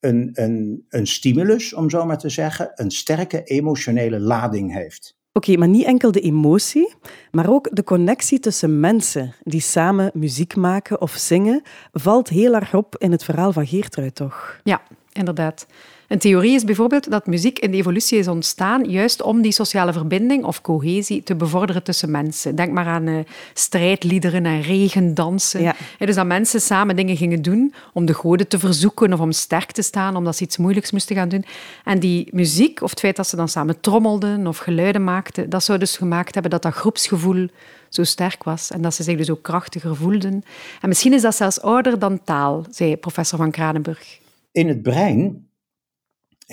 een, 0.00 0.30
een, 0.32 0.84
een 0.88 1.06
stimulus, 1.06 1.74
om 1.74 1.90
zo 1.90 2.04
maar 2.04 2.18
te 2.18 2.28
zeggen, 2.28 2.70
een 2.74 2.90
sterke 2.90 3.42
emotionele 3.42 4.20
lading 4.20 4.74
heeft. 4.74 5.18
Oké, 5.32 5.56
maar 5.56 5.68
niet 5.68 5.84
enkel 5.84 6.12
de 6.12 6.20
emotie, 6.20 6.94
maar 7.30 7.50
ook 7.50 7.76
de 7.76 7.84
connectie 7.84 8.38
tussen 8.38 8.80
mensen 8.80 9.34
die 9.42 9.60
samen 9.60 10.10
muziek 10.14 10.56
maken 10.56 11.00
of 11.00 11.12
zingen, 11.12 11.62
valt 11.92 12.28
heel 12.28 12.54
erg 12.54 12.74
op 12.74 12.96
in 12.96 13.12
het 13.12 13.24
verhaal 13.24 13.52
van 13.52 13.66
Geertruid, 13.66 14.14
toch? 14.14 14.60
Ja, 14.62 14.82
inderdaad. 15.12 15.66
Een 16.10 16.18
theorie 16.18 16.54
is 16.54 16.64
bijvoorbeeld 16.64 17.10
dat 17.10 17.26
muziek 17.26 17.58
in 17.58 17.70
de 17.70 17.76
evolutie 17.76 18.18
is 18.18 18.28
ontstaan 18.28 18.84
juist 18.84 19.22
om 19.22 19.42
die 19.42 19.52
sociale 19.52 19.92
verbinding 19.92 20.44
of 20.44 20.60
cohesie 20.60 21.22
te 21.22 21.34
bevorderen 21.34 21.82
tussen 21.82 22.10
mensen. 22.10 22.54
Denk 22.54 22.72
maar 22.72 22.86
aan 22.86 23.06
uh, 23.06 23.18
strijdliederen 23.54 24.46
en 24.46 24.62
regendansen. 24.62 25.62
Ja. 25.62 25.76
dus 25.98 26.14
dat 26.14 26.26
mensen 26.26 26.60
samen 26.60 26.96
dingen 26.96 27.16
gingen 27.16 27.42
doen 27.42 27.74
om 27.92 28.04
de 28.04 28.14
goden 28.14 28.48
te 28.48 28.58
verzoeken 28.58 29.12
of 29.12 29.20
om 29.20 29.32
sterk 29.32 29.72
te 29.72 29.82
staan, 29.82 30.16
omdat 30.16 30.36
ze 30.36 30.44
iets 30.44 30.56
moeilijks 30.56 30.90
moesten 30.90 31.16
gaan 31.16 31.28
doen. 31.28 31.44
En 31.84 31.98
die 31.98 32.28
muziek, 32.32 32.82
of 32.82 32.90
het 32.90 33.00
feit 33.00 33.16
dat 33.16 33.28
ze 33.28 33.36
dan 33.36 33.48
samen 33.48 33.80
trommelden 33.80 34.46
of 34.46 34.58
geluiden 34.58 35.04
maakten, 35.04 35.50
dat 35.50 35.64
zou 35.64 35.78
dus 35.78 35.96
gemaakt 35.96 36.32
hebben 36.32 36.52
dat 36.52 36.62
dat 36.62 36.74
groepsgevoel 36.74 37.48
zo 37.88 38.04
sterk 38.04 38.44
was 38.44 38.70
en 38.70 38.82
dat 38.82 38.94
ze 38.94 39.02
zich 39.02 39.16
dus 39.16 39.30
ook 39.30 39.42
krachtiger 39.42 39.96
voelden. 39.96 40.42
En 40.80 40.88
misschien 40.88 41.12
is 41.12 41.22
dat 41.22 41.36
zelfs 41.36 41.60
ouder 41.60 41.98
dan 41.98 42.22
taal, 42.24 42.64
zei 42.70 42.96
professor 42.96 43.38
van 43.38 43.50
Kranenburg. 43.50 44.18
In 44.52 44.68
het 44.68 44.82
brein 44.82 45.48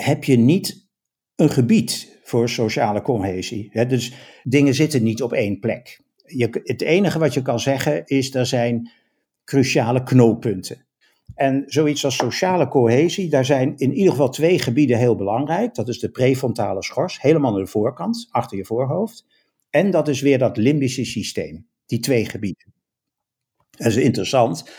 heb 0.04 0.24
je 0.24 0.38
niet 0.38 0.88
een 1.36 1.50
gebied 1.50 2.20
voor 2.24 2.50
sociale 2.50 3.02
cohesie. 3.02 3.88
dus 3.88 4.14
dingen 4.44 4.74
zitten 4.74 5.04
niet 5.04 5.22
op 5.22 5.34
één 5.34 5.60
plek. 5.60 6.02
Je, 6.26 6.62
het 6.64 6.82
enige 6.82 7.20
wat 7.20 7.34
je 7.34 7.42
kan 7.42 7.60
zeggen 7.60 8.06
is 8.06 8.36
er 8.36 8.46
zijn 8.46 8.92
cruciale 9.44 10.04
knooppunten. 10.04 10.86
En 11.36 11.64
zoiets 11.66 12.06
als 12.06 12.16
sociale 12.16 12.68
cohesie, 12.68 13.30
daar 13.30 13.46
zijn 13.46 13.78
in 13.78 13.94
ieder 13.94 14.12
geval 14.12 14.30
twee 14.30 14.60
gebieden 14.60 14.98
heel 14.98 15.16
belangrijk. 15.16 15.76
Dat 15.76 15.88
is 15.88 16.00
de 16.00 16.10
prefrontale 16.10 16.84
schors, 16.84 17.22
helemaal 17.22 17.54
aan 17.54 17.60
de 17.60 17.68
voorkant, 17.68 18.28
achter 18.30 18.58
je 18.58 18.66
voorhoofd. 18.66 19.26
En 19.70 19.92
dat 19.92 20.08
is 20.08 20.22
weer 20.22 20.38
dat 20.38 20.58
limbische 20.58 21.06
systeem, 21.06 21.68
die 21.86 22.00
twee 22.00 22.26
gebieden. 22.26 22.74
Dat 23.72 23.88
is 23.88 23.96
interessant. 23.96 24.70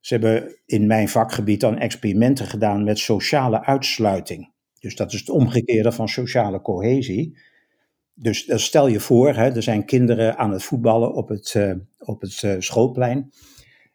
Ze 0.00 0.14
hebben 0.14 0.60
in 0.66 0.86
mijn 0.86 1.08
vakgebied 1.08 1.60
dan 1.60 1.78
experimenten 1.78 2.46
gedaan 2.46 2.84
met 2.84 2.98
sociale 2.98 3.64
uitsluiting. 3.64 4.51
Dus 4.82 4.96
dat 4.96 5.12
is 5.12 5.20
het 5.20 5.30
omgekeerde 5.30 5.92
van 5.92 6.08
sociale 6.08 6.60
cohesie. 6.60 7.38
Dus 8.14 8.46
eh, 8.46 8.56
stel 8.56 8.86
je 8.86 9.00
voor, 9.00 9.34
hè, 9.34 9.54
er 9.54 9.62
zijn 9.62 9.84
kinderen 9.84 10.36
aan 10.36 10.50
het 10.50 10.62
voetballen 10.62 11.14
op 11.14 11.28
het, 11.28 11.54
uh, 11.56 11.74
op 11.98 12.20
het 12.20 12.42
uh, 12.42 12.54
schoolplein. 12.58 13.32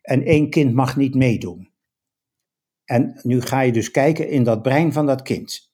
En 0.01 0.23
één 0.23 0.49
kind 0.49 0.73
mag 0.73 0.97
niet 0.97 1.15
meedoen. 1.15 1.69
En 2.85 3.19
nu 3.23 3.41
ga 3.41 3.61
je 3.61 3.71
dus 3.71 3.91
kijken 3.91 4.29
in 4.29 4.43
dat 4.43 4.61
brein 4.61 4.93
van 4.93 5.05
dat 5.05 5.21
kind. 5.21 5.71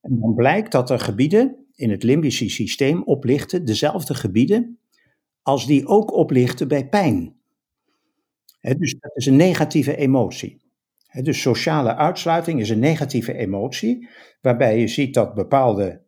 En 0.00 0.18
dan 0.20 0.34
blijkt 0.34 0.72
dat 0.72 0.90
er 0.90 1.00
gebieden 1.00 1.66
in 1.74 1.90
het 1.90 2.02
limbische 2.02 2.48
systeem 2.48 3.02
oplichten, 3.02 3.64
dezelfde 3.64 4.14
gebieden, 4.14 4.78
als 5.42 5.66
die 5.66 5.86
ook 5.86 6.12
oplichten 6.12 6.68
bij 6.68 6.88
pijn. 6.88 7.36
dus 8.60 8.96
dat 8.98 9.16
is 9.16 9.26
een 9.26 9.36
negatieve 9.36 9.96
emotie. 9.96 10.63
Dus 11.22 11.40
sociale 11.40 11.96
uitsluiting 11.96 12.60
is 12.60 12.70
een 12.70 12.78
negatieve 12.78 13.34
emotie, 13.34 14.08
waarbij 14.40 14.78
je 14.78 14.88
ziet 14.88 15.14
dat 15.14 15.34
bepaalde 15.34 16.02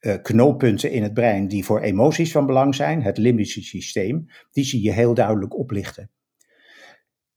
uh, 0.00 0.14
knooppunten 0.22 0.90
in 0.90 1.02
het 1.02 1.14
brein 1.14 1.48
die 1.48 1.64
voor 1.64 1.80
emoties 1.80 2.32
van 2.32 2.46
belang 2.46 2.74
zijn, 2.74 3.02
het 3.02 3.18
limbische 3.18 3.62
systeem, 3.62 4.26
die 4.50 4.64
zie 4.64 4.82
je 4.82 4.92
heel 4.92 5.14
duidelijk 5.14 5.58
oplichten. 5.58 6.10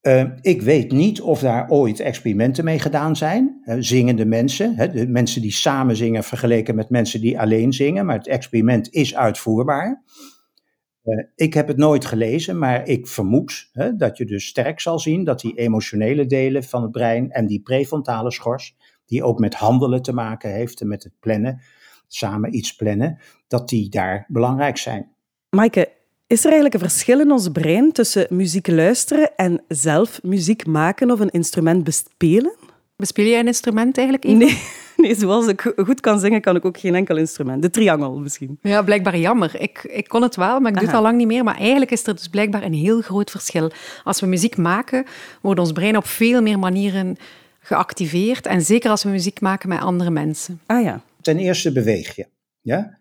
Uh, 0.02 0.24
ik 0.42 0.62
weet 0.62 0.92
niet 0.92 1.22
of 1.22 1.40
daar 1.40 1.70
ooit 1.70 2.00
experimenten 2.00 2.64
mee 2.64 2.80
gedaan 2.80 3.16
zijn. 3.16 3.62
zingende 3.80 4.26
mensen, 4.26 4.92
de 4.94 5.08
mensen 5.08 5.42
die 5.42 5.52
samen 5.52 5.96
zingen 5.96 6.24
vergeleken 6.24 6.76
met 6.76 6.90
mensen 6.90 7.22
die 7.22 7.40
alleen 7.40 7.74
zingen, 7.74 8.06
maar 8.06 8.18
het 8.18 8.28
experiment 8.28 8.94
is 8.94 9.16
uitvoerbaar. 9.16 10.04
Uh, 11.06 11.24
ik 11.36 11.54
heb 11.54 11.68
het 11.68 11.78
nooit 11.78 12.06
gelezen, 12.06 12.58
maar 12.58 12.88
ik 12.88 13.08
vermoed 13.08 13.70
hè, 13.72 13.96
dat 13.96 14.18
je 14.18 14.26
dus 14.26 14.46
sterk 14.46 14.80
zal 14.80 15.00
zien 15.00 15.24
dat 15.24 15.40
die 15.40 15.58
emotionele 15.58 16.26
delen 16.26 16.64
van 16.64 16.82
het 16.82 16.92
brein 16.92 17.32
en 17.32 17.48
die 17.48 17.62
prefrontale 17.62 18.32
schors, 18.32 18.76
die 19.06 19.24
ook 19.24 19.40
met 19.40 19.54
handelen 19.54 20.02
te 20.02 20.14
maken 20.14 20.52
heeft 20.52 20.82
en 20.82 20.88
met 20.88 21.04
het 21.04 21.14
plannen, 21.20 21.62
samen 22.08 22.56
iets 22.56 22.76
plannen, 22.76 23.20
dat 23.48 23.70
die 23.70 23.90
daar 23.90 24.26
belangrijk 24.28 24.78
zijn. 24.78 25.12
Maaike, 25.50 25.92
is 26.28 26.40
er 26.40 26.52
eigenlijk 26.52 26.74
een 26.74 26.90
verschil 26.90 27.20
in 27.20 27.32
ons 27.32 27.50
brein 27.50 27.92
tussen 27.92 28.28
muziek 28.30 28.68
luisteren 28.68 29.36
en 29.36 29.64
zelf 29.68 30.24
muziek 30.24 30.66
maken 30.66 31.12
of 31.12 31.20
een 31.20 31.30
instrument 31.30 31.84
bespelen? 31.84 32.56
Bespeel 32.98 33.26
jij 33.26 33.40
een 33.40 33.48
instrument 33.48 33.98
eigenlijk? 33.98 34.28
Even? 34.28 34.38
Nee, 34.38 34.62
nee, 34.98 35.16
zoals 35.16 35.48
ik 35.48 35.74
goed 35.78 36.00
kan 36.00 36.20
zingen, 36.20 36.42
kan 36.42 36.56
ik 36.56 36.66
ook 36.66 36.78
geen 36.78 36.96
enkel 36.96 37.18
instrument. 37.18 37.62
De 37.62 37.70
triangel 37.70 38.20
misschien. 38.20 38.58
Ja, 38.62 38.82
blijkbaar 38.82 39.18
jammer. 39.18 39.62
Ik, 39.62 39.84
ik 39.84 40.08
kon 40.08 40.22
het 40.22 40.36
wel, 40.36 40.60
maar 40.60 40.72
ik 40.72 40.78
doe 40.78 40.88
het 40.88 40.96
al 40.96 41.02
lang 41.02 41.18
niet 41.18 41.28
meer. 41.28 41.44
Maar 41.44 41.58
eigenlijk 41.58 41.92
is 41.92 42.08
er 42.08 42.16
dus 42.16 42.28
blijkbaar 42.28 42.64
een 42.64 42.74
heel 42.74 43.02
groot 43.02 43.32
verschil. 43.32 43.72
Als 44.04 44.20
we 44.20 44.26
muziek 44.28 44.58
maken, 44.58 45.06
wordt 45.42 45.60
ons 45.60 45.72
brein 45.72 45.98
op 45.98 46.06
veel 46.06 46.42
meer 46.42 46.60
manieren 46.60 47.18
geactiveerd. 47.60 48.46
En 48.46 48.62
zeker 48.62 48.90
als 48.90 49.04
we 49.04 49.10
muziek 49.10 49.42
maken 49.42 49.70
met 49.70 49.80
andere 49.80 50.10
mensen. 50.10 50.62
Ah 50.66 50.84
ja. 50.84 51.02
Ten 51.22 51.38
eerste 51.38 51.72
beweeg 51.72 52.16
je. 52.16 52.26
Ja? 52.62 52.98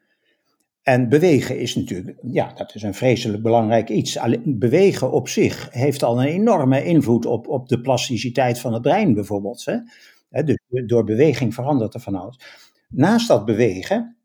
En 0.85 1.09
bewegen 1.09 1.59
is 1.59 1.75
natuurlijk, 1.75 2.19
ja, 2.23 2.53
dat 2.53 2.75
is 2.75 2.83
een 2.83 2.95
vreselijk 2.95 3.43
belangrijk 3.43 3.89
iets. 3.89 4.19
bewegen 4.45 5.13
op 5.13 5.29
zich 5.29 5.69
heeft 5.71 6.03
al 6.03 6.21
een 6.21 6.29
enorme 6.29 6.85
invloed 6.85 7.27
op, 7.27 7.49
op 7.49 7.69
de 7.69 7.81
plasticiteit 7.81 8.59
van 8.59 8.73
het 8.73 8.83
brein 8.83 9.15
bijvoorbeeld. 9.15 9.65
Hè? 9.65 10.43
Dus 10.43 10.59
door 10.87 11.05
beweging 11.05 11.55
verandert 11.55 11.95
er 11.95 12.01
van 12.01 12.15
alles. 12.15 12.41
Naast 12.89 13.29
dat 13.29 13.45
bewegen 13.45 14.17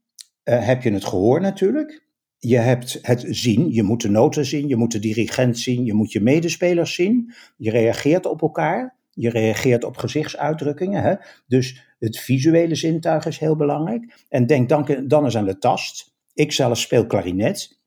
uh, 0.44 0.66
heb 0.66 0.84
je 0.84 0.92
het 0.92 1.06
gehoor 1.06 1.42
natuurlijk. 1.42 2.08
Je 2.38 2.58
hebt 2.58 3.00
het 3.02 3.26
zien, 3.28 3.72
je 3.72 3.84
moet 3.84 4.02
de 4.02 4.10
noten 4.10 4.46
zien, 4.46 4.68
je 4.68 4.76
moet 4.76 4.92
de 4.92 5.00
dirigent 5.00 5.60
zien, 5.60 5.86
je 5.86 5.94
moet 5.94 6.12
je 6.12 6.22
medespelers 6.22 6.94
zien. 6.94 7.34
Je 7.58 7.72
reageert 7.72 8.26
op 8.26 8.42
elkaar, 8.42 8.96
je 9.12 9.30
reageert 9.30 9.84
op 9.84 9.98
gezichtsuitdrukkingen. 9.98 11.02
Hè? 11.04 11.16
Dus 11.48 11.94
het 12.00 12.20
visuele 12.20 12.76
zintuig 12.76 13.26
is 13.26 13.38
heel 13.38 13.56
belangrijk. 13.56 14.26
En 14.30 14.46
denk 14.46 14.70
dan, 14.70 15.04
dan 15.08 15.24
eens 15.24 15.38
aan 15.38 15.46
de 15.46 15.58
tast. 15.58 16.18
Ik 16.34 16.52
zelf 16.52 16.78
speel 16.78 17.06
klarinet 17.06 17.80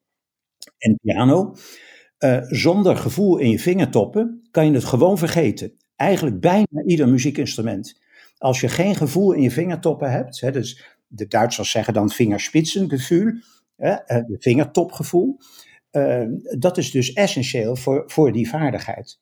en 0.79 0.99
piano. 1.03 1.55
Uh, 2.19 2.39
zonder 2.43 2.97
gevoel 2.97 3.39
in 3.39 3.51
je 3.51 3.59
vingertoppen 3.59 4.49
kan 4.51 4.67
je 4.67 4.73
het 4.73 4.85
gewoon 4.85 5.19
vergeten. 5.19 5.73
Eigenlijk 5.97 6.41
bijna 6.41 6.83
ieder 6.87 7.09
muziekinstrument. 7.09 8.01
Als 8.39 8.61
je 8.61 8.69
geen 8.69 8.95
gevoel 8.95 9.33
in 9.33 9.43
je 9.43 9.51
vingertoppen 9.51 10.11
hebt, 10.11 10.41
hè, 10.41 10.51
dus 10.51 10.85
de 11.07 11.27
Duitsers 11.27 11.71
zeggen 11.71 11.95
dan 11.95 12.11
vingerspitsengevoel, 12.11 13.33
eh, 13.77 13.97
vingertopgevoel, 14.39 15.39
uh, 15.93 16.25
dat 16.59 16.79
is 16.79 16.91
dus 16.91 17.13
essentieel 17.13 17.77
voor, 17.77 18.03
voor 18.07 18.33
die 18.33 18.49
vaardigheid. 18.49 19.19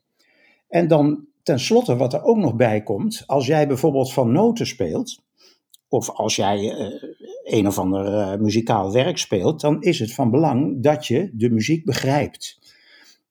En 0.69 0.89
dan 0.89 1.27
tenslotte, 1.43 1.97
wat 1.97 2.13
er 2.13 2.23
ook 2.23 2.37
nog 2.37 2.57
bij 2.57 2.83
komt, 2.83 3.23
als 3.27 3.47
jij 3.47 3.67
bijvoorbeeld 3.67 4.13
van 4.13 4.33
noten 4.33 4.67
speelt, 4.67 5.23
of 5.89 6.11
als 6.11 6.37
jij 6.37 6.59
een 7.53 7.67
of 7.67 7.79
ander 7.79 8.07
uh, 8.07 8.41
muzikaal 8.41 8.93
werk 8.93 9.19
speelt, 9.19 9.61
dan 9.61 9.83
is 9.83 9.99
het 9.99 10.15
van 10.15 10.31
belang 10.31 10.83
dat 10.83 11.07
je 11.07 11.31
de 11.33 11.51
muziek 11.51 11.85
begrijpt. 11.85 12.59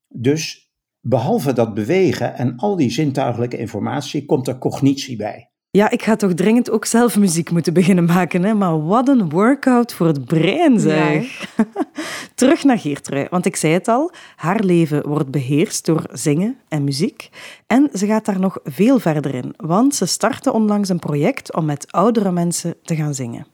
Dus 0.08 0.70
behalve 1.00 1.52
dat 1.52 1.74
bewegen 1.74 2.34
en 2.34 2.56
al 2.56 2.76
die 2.76 2.90
zintuigelijke 2.90 3.58
informatie, 3.58 4.24
komt 4.24 4.48
er 4.48 4.58
cognitie 4.58 5.16
bij. 5.16 5.50
Ja, 5.72 5.90
ik 5.90 6.02
ga 6.02 6.16
toch 6.16 6.34
dringend 6.34 6.70
ook 6.70 6.84
zelf 6.84 7.18
muziek 7.18 7.50
moeten 7.50 7.72
beginnen 7.72 8.04
maken. 8.04 8.42
Hè? 8.42 8.54
Maar 8.54 8.86
wat 8.86 9.08
een 9.08 9.28
workout 9.28 9.92
voor 9.92 10.06
het 10.06 10.24
brein, 10.24 10.80
zeg. 10.80 11.54
Terug 12.34 12.64
naar 12.64 12.78
Geertrui, 12.78 13.26
want 13.30 13.46
ik 13.46 13.56
zei 13.56 13.72
het 13.72 13.88
al, 13.88 14.12
haar 14.36 14.64
leven 14.64 15.08
wordt 15.08 15.30
beheerst 15.30 15.86
door 15.86 16.04
zingen 16.12 16.56
en 16.68 16.84
muziek. 16.84 17.30
En 17.66 17.88
ze 17.92 18.06
gaat 18.06 18.24
daar 18.24 18.40
nog 18.40 18.58
veel 18.64 18.98
verder 18.98 19.34
in, 19.34 19.54
want 19.56 19.94
ze 19.94 20.06
startte 20.06 20.52
onlangs 20.52 20.88
een 20.88 20.98
project 20.98 21.54
om 21.54 21.64
met 21.64 21.92
oudere 21.92 22.32
mensen 22.32 22.74
te 22.82 22.96
gaan 22.96 23.14
zingen. 23.14 23.46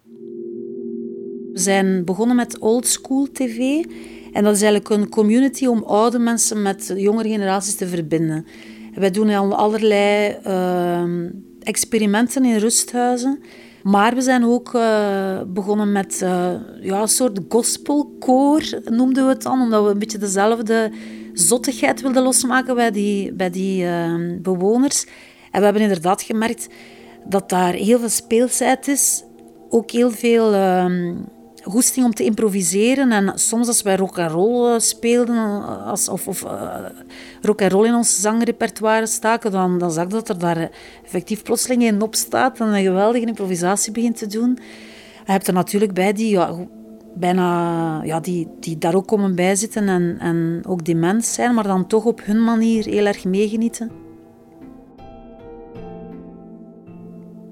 We 1.56 1.62
zijn 1.62 2.04
begonnen 2.04 2.36
met 2.36 2.58
Old 2.58 2.86
School 2.86 3.28
TV. 3.32 3.84
En 4.32 4.44
dat 4.44 4.54
is 4.54 4.62
eigenlijk 4.62 4.88
een 4.88 5.08
community 5.08 5.66
om 5.66 5.82
oude 5.82 6.18
mensen 6.18 6.62
met 6.62 6.92
jongere 6.96 7.28
generaties 7.28 7.74
te 7.74 7.86
verbinden. 7.86 8.46
wij 8.94 9.10
doen 9.10 9.30
al 9.30 9.54
allerlei... 9.54 10.36
Uh, 10.46 11.02
experimenten 11.66 12.44
in 12.44 12.56
rusthuizen. 12.56 13.40
Maar 13.82 14.14
we 14.14 14.20
zijn 14.20 14.44
ook 14.44 14.72
uh, 14.74 15.40
begonnen 15.46 15.92
met 15.92 16.20
uh, 16.22 16.52
ja, 16.80 17.00
een 17.00 17.08
soort 17.08 17.40
gospelkoor, 17.48 18.62
noemden 18.84 19.24
we 19.24 19.32
het 19.32 19.42
dan, 19.42 19.60
omdat 19.60 19.84
we 19.84 19.90
een 19.90 19.98
beetje 19.98 20.18
dezelfde 20.18 20.90
zottigheid 21.32 22.00
wilden 22.00 22.22
losmaken 22.22 22.74
bij 22.74 22.90
die, 22.90 23.32
bij 23.32 23.50
die 23.50 23.84
uh, 23.84 24.14
bewoners. 24.42 25.04
En 25.50 25.58
we 25.58 25.64
hebben 25.64 25.82
inderdaad 25.82 26.22
gemerkt 26.22 26.68
dat 27.24 27.48
daar 27.48 27.72
heel 27.72 27.98
veel 27.98 28.08
speelsheid 28.08 28.88
is, 28.88 29.24
ook 29.68 29.90
heel 29.90 30.10
veel 30.10 30.54
ehm, 30.54 31.14
goesting 31.66 32.04
om 32.06 32.14
te 32.14 32.24
improviseren. 32.24 33.12
En 33.12 33.32
soms 33.34 33.66
als 33.66 33.82
wij 33.82 33.96
rock 33.96 34.18
and 34.18 34.30
roll 34.30 34.72
eh, 34.72 34.78
speelden, 34.78 35.36
eh, 35.36 35.86
als, 35.86 36.08
of, 36.08 36.28
of 36.28 36.44
uh, 36.44 36.76
rock 37.42 37.62
and 37.62 37.72
roll 37.72 37.86
in 37.86 37.94
ons 37.94 38.20
zangrepertoire 38.20 39.06
staken, 39.06 39.50
dan, 39.50 39.78
dan 39.78 39.92
zag 39.92 40.04
ik 40.04 40.10
dat 40.10 40.28
er 40.28 40.38
daar 40.38 40.70
effectief 41.04 41.42
plotseling 41.42 41.82
een 41.82 42.02
op 42.02 42.14
staat 42.14 42.60
en 42.60 42.66
een 42.66 42.82
geweldige 42.82 43.26
improvisatie 43.26 43.92
begint 43.92 44.16
te 44.16 44.26
doen. 44.26 44.58
je 45.24 45.32
hebt 45.32 45.46
er 45.46 45.54
natuurlijk 45.54 45.94
bij 45.94 46.12
die 46.12 46.30
ja, 46.30 46.56
bijna 47.14 48.02
ja, 48.04 48.20
die, 48.20 48.48
die 48.60 48.78
daar 48.78 48.94
ook 48.94 49.06
komen 49.06 49.34
bijzitten 49.34 49.88
en, 49.88 50.16
en 50.18 50.62
ook 50.66 50.84
dement 50.84 51.24
zijn, 51.24 51.54
maar 51.54 51.66
dan 51.66 51.86
toch 51.86 52.04
op 52.04 52.24
hun 52.24 52.44
manier 52.44 52.84
heel 52.84 53.06
erg 53.06 53.24
meegenieten. 53.24 54.05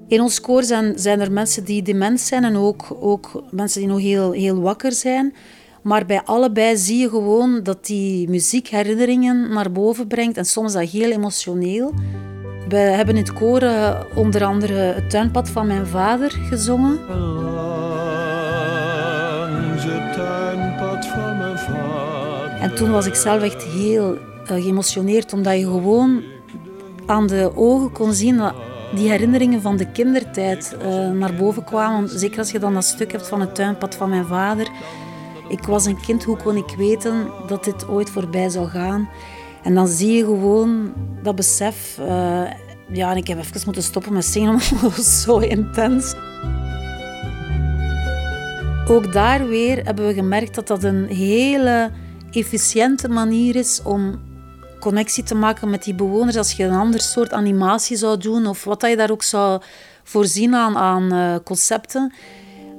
In 0.07 0.21
ons 0.21 0.41
koor 0.41 0.63
zijn, 0.63 0.93
zijn 0.95 1.19
er 1.19 1.31
mensen 1.31 1.63
die 1.63 1.81
dement 1.81 2.19
zijn 2.19 2.43
en 2.43 2.55
ook, 2.55 2.97
ook 2.99 3.43
mensen 3.51 3.79
die 3.79 3.89
nog 3.89 3.99
heel, 3.99 4.31
heel 4.31 4.61
wakker 4.61 4.91
zijn. 4.91 5.33
Maar 5.81 6.05
bij 6.05 6.21
allebei 6.23 6.77
zie 6.77 6.97
je 6.97 7.09
gewoon 7.09 7.63
dat 7.63 7.85
die 7.85 8.29
muziek 8.29 8.67
herinneringen 8.67 9.53
naar 9.53 9.71
boven 9.71 10.07
brengt. 10.07 10.37
En 10.37 10.45
soms 10.45 10.73
dat 10.73 10.89
heel 10.89 11.11
emotioneel. 11.11 11.93
We 12.69 12.75
hebben 12.75 13.15
in 13.15 13.21
het 13.21 13.33
koor 13.33 13.63
uh, 13.63 13.99
onder 14.15 14.43
andere 14.43 14.73
het 14.73 15.09
tuinpad 15.09 15.49
van 15.49 15.67
mijn 15.67 15.87
vader 15.87 16.31
gezongen. 16.31 16.99
Het 19.77 20.13
tuinpad 20.13 21.05
van 21.05 21.37
mijn 21.37 21.57
vader. 21.57 22.59
En 22.61 22.75
toen 22.75 22.91
was 22.91 23.05
ik 23.05 23.15
zelf 23.15 23.41
echt 23.41 23.63
heel 23.63 24.13
uh, 24.13 24.19
geëmotioneerd, 24.43 25.33
omdat 25.33 25.57
je 25.57 25.63
gewoon 25.63 26.23
aan 27.05 27.27
de 27.27 27.51
ogen 27.55 27.91
kon 27.91 28.13
zien 28.13 28.37
dat 28.37 28.53
die 28.93 29.09
herinneringen 29.09 29.61
van 29.61 29.77
de 29.77 29.91
kindertijd 29.91 30.75
uh, 30.81 31.11
naar 31.11 31.33
boven 31.33 31.63
kwamen. 31.63 32.09
Zeker 32.09 32.39
als 32.39 32.51
je 32.51 32.59
dan 32.59 32.73
dat 32.73 32.83
stuk 32.83 33.11
hebt 33.11 33.27
van 33.27 33.41
het 33.41 33.55
tuinpad 33.55 33.95
van 33.95 34.09
mijn 34.09 34.25
vader. 34.25 34.67
Ik 35.49 35.63
was 35.63 35.85
een 35.85 36.01
kind, 36.01 36.23
hoe 36.23 36.37
kon 36.37 36.55
ik 36.55 36.73
weten 36.77 37.27
dat 37.47 37.63
dit 37.63 37.87
ooit 37.87 38.09
voorbij 38.09 38.49
zou 38.49 38.67
gaan? 38.67 39.09
En 39.63 39.73
dan 39.73 39.87
zie 39.87 40.11
je 40.11 40.23
gewoon 40.23 40.93
dat 41.23 41.35
besef. 41.35 41.97
Uh, 41.99 42.41
ja, 42.91 43.11
en 43.11 43.17
ik 43.17 43.27
heb 43.27 43.37
even 43.37 43.61
moeten 43.65 43.83
stoppen 43.83 44.13
met 44.13 44.25
zingen, 44.25 44.49
omdat 44.53 44.81
het 44.81 44.95
was 44.95 45.21
zo 45.21 45.37
intens. 45.37 46.15
Ook 48.87 49.13
daar 49.13 49.47
weer 49.47 49.83
hebben 49.83 50.07
we 50.07 50.13
gemerkt 50.13 50.55
dat 50.55 50.67
dat 50.67 50.83
een 50.83 51.05
hele 51.05 51.91
efficiënte 52.31 53.09
manier 53.09 53.55
is 53.55 53.81
om 53.83 54.19
connectie 54.85 55.23
te 55.23 55.35
maken 55.35 55.69
met 55.69 55.83
die 55.83 55.95
bewoners. 55.95 56.37
Als 56.37 56.51
je 56.51 56.63
een 56.63 56.83
ander 56.85 57.01
soort 57.01 57.33
animatie 57.33 57.97
zou 57.97 58.17
doen 58.17 58.45
of 58.45 58.63
wat 58.63 58.81
dat 58.81 58.89
je 58.89 58.95
daar 58.95 59.11
ook 59.11 59.23
zou 59.23 59.61
voorzien 60.03 60.55
aan, 60.55 60.77
aan 60.77 61.13
uh, 61.13 61.35
concepten. 61.43 62.13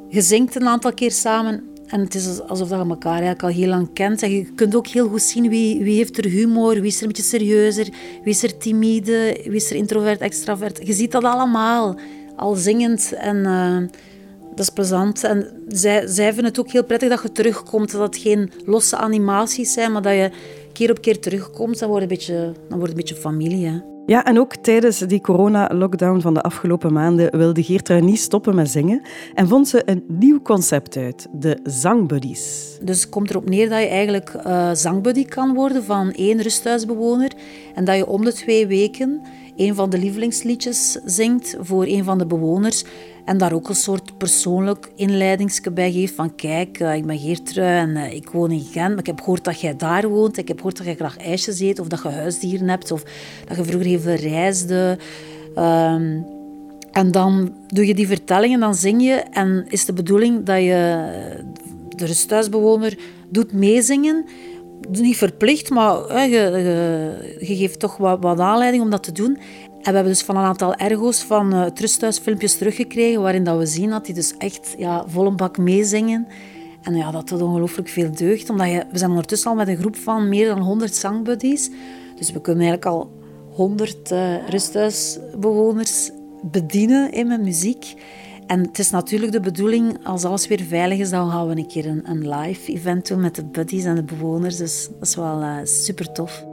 Je 0.08 0.22
zingt 0.22 0.54
een 0.54 0.68
aantal 0.68 0.92
keer 0.92 1.10
samen 1.10 1.62
en 1.86 2.00
het 2.00 2.14
is 2.14 2.40
alsof 2.40 2.68
je 2.68 2.74
elkaar 2.74 3.36
al 3.36 3.48
heel 3.48 3.68
lang 3.68 3.92
kent. 3.92 4.22
En 4.22 4.30
je 4.30 4.52
kunt 4.54 4.76
ook 4.76 4.86
heel 4.86 5.08
goed 5.08 5.22
zien 5.22 5.48
wie, 5.48 5.82
wie 5.82 5.96
heeft 5.96 6.18
er 6.18 6.24
humor, 6.24 6.74
wie 6.74 6.90
is 6.90 6.96
er 6.96 7.02
een 7.02 7.08
beetje 7.08 7.22
serieuzer, 7.22 7.88
wie 8.22 8.34
is 8.34 8.42
er 8.42 8.58
timide, 8.58 9.40
wie 9.44 9.54
is 9.54 9.70
er 9.70 9.76
introvert, 9.76 10.20
extravert. 10.20 10.86
Je 10.86 10.92
ziet 10.92 11.12
dat 11.12 11.24
allemaal, 11.24 11.96
al 12.36 12.54
zingend 12.54 13.12
en... 13.12 13.36
Uh, 13.36 13.78
dat 14.56 14.66
is 14.66 14.72
plezant. 14.72 15.24
En 15.24 15.62
zij, 15.68 16.06
zij 16.06 16.26
vinden 16.26 16.44
het 16.44 16.60
ook 16.60 16.70
heel 16.70 16.84
prettig 16.84 17.08
dat 17.08 17.22
je 17.22 17.32
terugkomt. 17.32 17.92
Dat 17.92 18.00
het 18.00 18.16
geen 18.16 18.52
losse 18.64 18.96
animaties 18.96 19.72
zijn, 19.72 19.92
maar 19.92 20.02
dat 20.02 20.12
je 20.12 20.30
keer 20.76 20.90
op 20.90 21.00
keer 21.00 21.20
terugkomt, 21.20 21.78
dan 21.78 21.88
wordt 21.88 22.02
het 22.02 22.12
een 22.12 22.18
beetje, 22.18 22.52
dan 22.68 22.78
wordt 22.78 22.80
het 22.80 22.88
een 22.88 22.94
beetje 22.94 23.14
familie. 23.14 23.66
Hè. 23.66 23.78
Ja, 24.06 24.24
en 24.24 24.38
ook 24.38 24.56
tijdens 24.56 24.98
die 24.98 25.20
corona-lockdown 25.20 26.20
van 26.20 26.34
de 26.34 26.42
afgelopen 26.42 26.92
maanden 26.92 27.36
wilde 27.36 27.62
Geertrui 27.62 28.00
niet 28.00 28.18
stoppen 28.18 28.54
met 28.54 28.70
zingen 28.70 29.02
en 29.34 29.48
vond 29.48 29.68
ze 29.68 29.82
een 29.84 30.04
nieuw 30.08 30.42
concept 30.42 30.96
uit, 30.96 31.26
de 31.32 31.58
zangbuddies. 31.62 32.78
Dus 32.82 33.00
het 33.00 33.08
komt 33.08 33.30
erop 33.30 33.48
neer 33.48 33.68
dat 33.68 33.80
je 33.80 33.86
eigenlijk 33.86 34.34
uh, 34.46 34.70
zangbuddy 34.72 35.24
kan 35.24 35.54
worden 35.54 35.84
van 35.84 36.12
één 36.12 36.42
rusthuisbewoner 36.42 37.32
en 37.74 37.84
dat 37.84 37.96
je 37.96 38.06
om 38.06 38.24
de 38.24 38.32
twee 38.32 38.66
weken 38.66 39.22
een 39.56 39.74
van 39.74 39.90
de 39.90 39.98
lievelingsliedjes 39.98 40.98
zingt 41.04 41.56
voor 41.60 41.84
een 41.84 42.04
van 42.04 42.18
de 42.18 42.26
bewoners. 42.26 42.84
En 43.24 43.38
daar 43.38 43.52
ook 43.52 43.68
een 43.68 43.74
soort 43.74 44.18
persoonlijk 44.18 44.90
inleidingsje 44.96 45.70
bij 45.70 45.92
geeft 45.92 46.14
van 46.14 46.34
kijk, 46.34 46.80
uh, 46.80 46.94
ik 46.94 47.06
ben 47.06 47.18
Geertrui 47.18 47.78
en 47.78 47.90
uh, 47.90 48.12
ik 48.12 48.30
woon 48.30 48.50
in 48.50 48.66
Gent, 48.72 48.88
maar 48.88 48.98
ik 48.98 49.06
heb 49.06 49.18
gehoord 49.18 49.44
dat 49.44 49.60
jij 49.60 49.76
daar 49.76 50.08
woont. 50.08 50.38
Ik 50.38 50.48
heb 50.48 50.56
gehoord 50.56 50.76
dat 50.76 50.86
jij 50.86 50.94
graag 50.94 51.16
ijsjes 51.16 51.60
eet 51.60 51.78
of 51.78 51.88
dat 51.88 52.02
je 52.02 52.08
huisdieren 52.08 52.68
hebt 52.68 52.90
of 52.90 53.02
dat 53.46 53.56
je 53.56 53.64
vroeger 53.64 54.00
veel 54.00 54.14
reisde. 54.14 54.98
Um, 55.56 56.26
en 56.92 57.10
dan 57.10 57.52
doe 57.66 57.86
je 57.86 57.94
die 57.94 58.06
vertellingen, 58.06 58.60
dan 58.60 58.74
zing 58.74 59.02
je 59.02 59.14
en 59.14 59.64
is 59.68 59.84
de 59.84 59.92
bedoeling 59.92 60.44
dat 60.44 60.58
je 60.58 61.04
de 61.88 62.06
rusthuisbewoner 62.06 62.98
doet 63.28 63.52
meezingen 63.52 64.24
niet 64.90 65.16
verplicht, 65.16 65.70
maar 65.70 66.28
je, 66.28 66.28
je, 66.28 67.46
je, 67.46 67.56
geeft 67.56 67.80
toch 67.80 67.96
wat, 67.96 68.18
wat, 68.20 68.40
aanleiding 68.40 68.82
om 68.82 68.90
dat 68.90 69.02
te 69.02 69.12
doen. 69.12 69.36
En 69.82 69.92
we 69.92 69.98
hebben 69.98 70.12
dus 70.12 70.22
van 70.22 70.36
een 70.36 70.44
aantal 70.44 70.74
ergo's 70.74 71.22
van 71.22 71.54
uh, 71.54 71.64
Trusthuis 71.64 72.18
filmpjes 72.18 72.56
teruggekregen, 72.56 73.22
waarin 73.22 73.44
dat 73.44 73.58
we 73.58 73.66
zien 73.66 73.90
dat 73.90 74.04
die 74.04 74.14
dus 74.14 74.36
echt 74.36 74.74
ja, 74.78 75.04
vol 75.08 75.26
een 75.26 75.36
bak 75.36 75.58
meezingen. 75.58 76.26
En 76.82 76.96
ja, 76.96 77.10
dat 77.10 77.28
doet 77.28 77.42
ongelooflijk 77.42 77.88
veel 77.88 78.10
deugd, 78.14 78.50
omdat 78.50 78.66
je, 78.66 78.84
we 78.92 78.98
zijn 78.98 79.10
ondertussen 79.10 79.50
al 79.50 79.56
met 79.56 79.68
een 79.68 79.76
groep 79.76 79.96
van 79.96 80.28
meer 80.28 80.46
dan 80.48 80.60
100 80.60 80.94
zangbuddies. 80.94 81.70
Dus 82.16 82.32
we 82.32 82.40
kunnen 82.40 82.66
eigenlijk 82.66 82.96
al 82.96 83.10
100 83.50 84.10
uh, 84.10 84.48
rusthuisbewoners 84.48 86.10
bedienen 86.42 87.12
in 87.12 87.26
met 87.26 87.42
muziek. 87.42 87.94
En 88.46 88.60
het 88.60 88.78
is 88.78 88.90
natuurlijk 88.90 89.32
de 89.32 89.40
bedoeling, 89.40 89.98
als 90.06 90.24
alles 90.24 90.46
weer 90.46 90.60
veilig 90.60 90.98
is, 90.98 91.10
dan 91.10 91.30
gaan 91.30 91.48
we 91.48 91.56
een 91.56 91.68
keer 91.68 91.86
een, 91.86 92.02
een 92.04 92.28
live 92.28 92.72
event 92.72 93.08
doen 93.08 93.20
met 93.20 93.34
de 93.34 93.44
buddies 93.44 93.84
en 93.84 93.94
de 93.94 94.02
bewoners. 94.02 94.56
Dus 94.56 94.88
dat 94.98 95.08
is 95.08 95.16
wel 95.16 95.42
uh, 95.42 95.56
super 95.64 96.12
tof. 96.12 96.44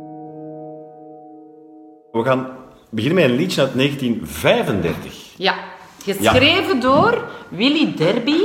We 2.11 2.23
gaan 2.23 2.47
beginnen 2.89 3.21
met 3.21 3.31
een 3.31 3.37
liedje 3.37 3.61
uit 3.61 3.73
1935. 3.73 5.33
Ja, 5.37 5.55
geschreven 6.03 6.79
door 6.79 7.29
Willy 7.49 7.93
Derby, 7.95 8.37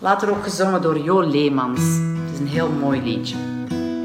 later 0.00 0.30
ook 0.30 0.42
gezongen 0.42 0.82
door 0.82 0.98
Jo 0.98 1.20
Leemans. 1.20 1.80
Het 1.80 2.32
is 2.32 2.38
een 2.38 2.46
heel 2.46 2.70
mooi 2.70 3.02
liedje. 3.02 3.36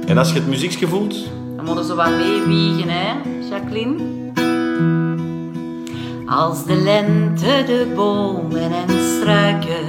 En 0.08 0.18
als 0.18 0.30
je 0.30 0.40
het 0.40 0.48
muziekje 0.48 0.88
voelt? 0.88 1.16
Dan 1.56 1.66
moeten 1.66 1.86
zo 1.86 1.96
wat 1.96 2.10
meewiegen, 2.10 2.90
hè, 2.90 3.14
Jacqueline? 3.50 4.23
Als 6.26 6.66
de 6.66 6.76
lente 6.76 7.64
de 7.66 7.92
bomen 7.96 8.72
en 8.72 8.90
struiken 9.20 9.86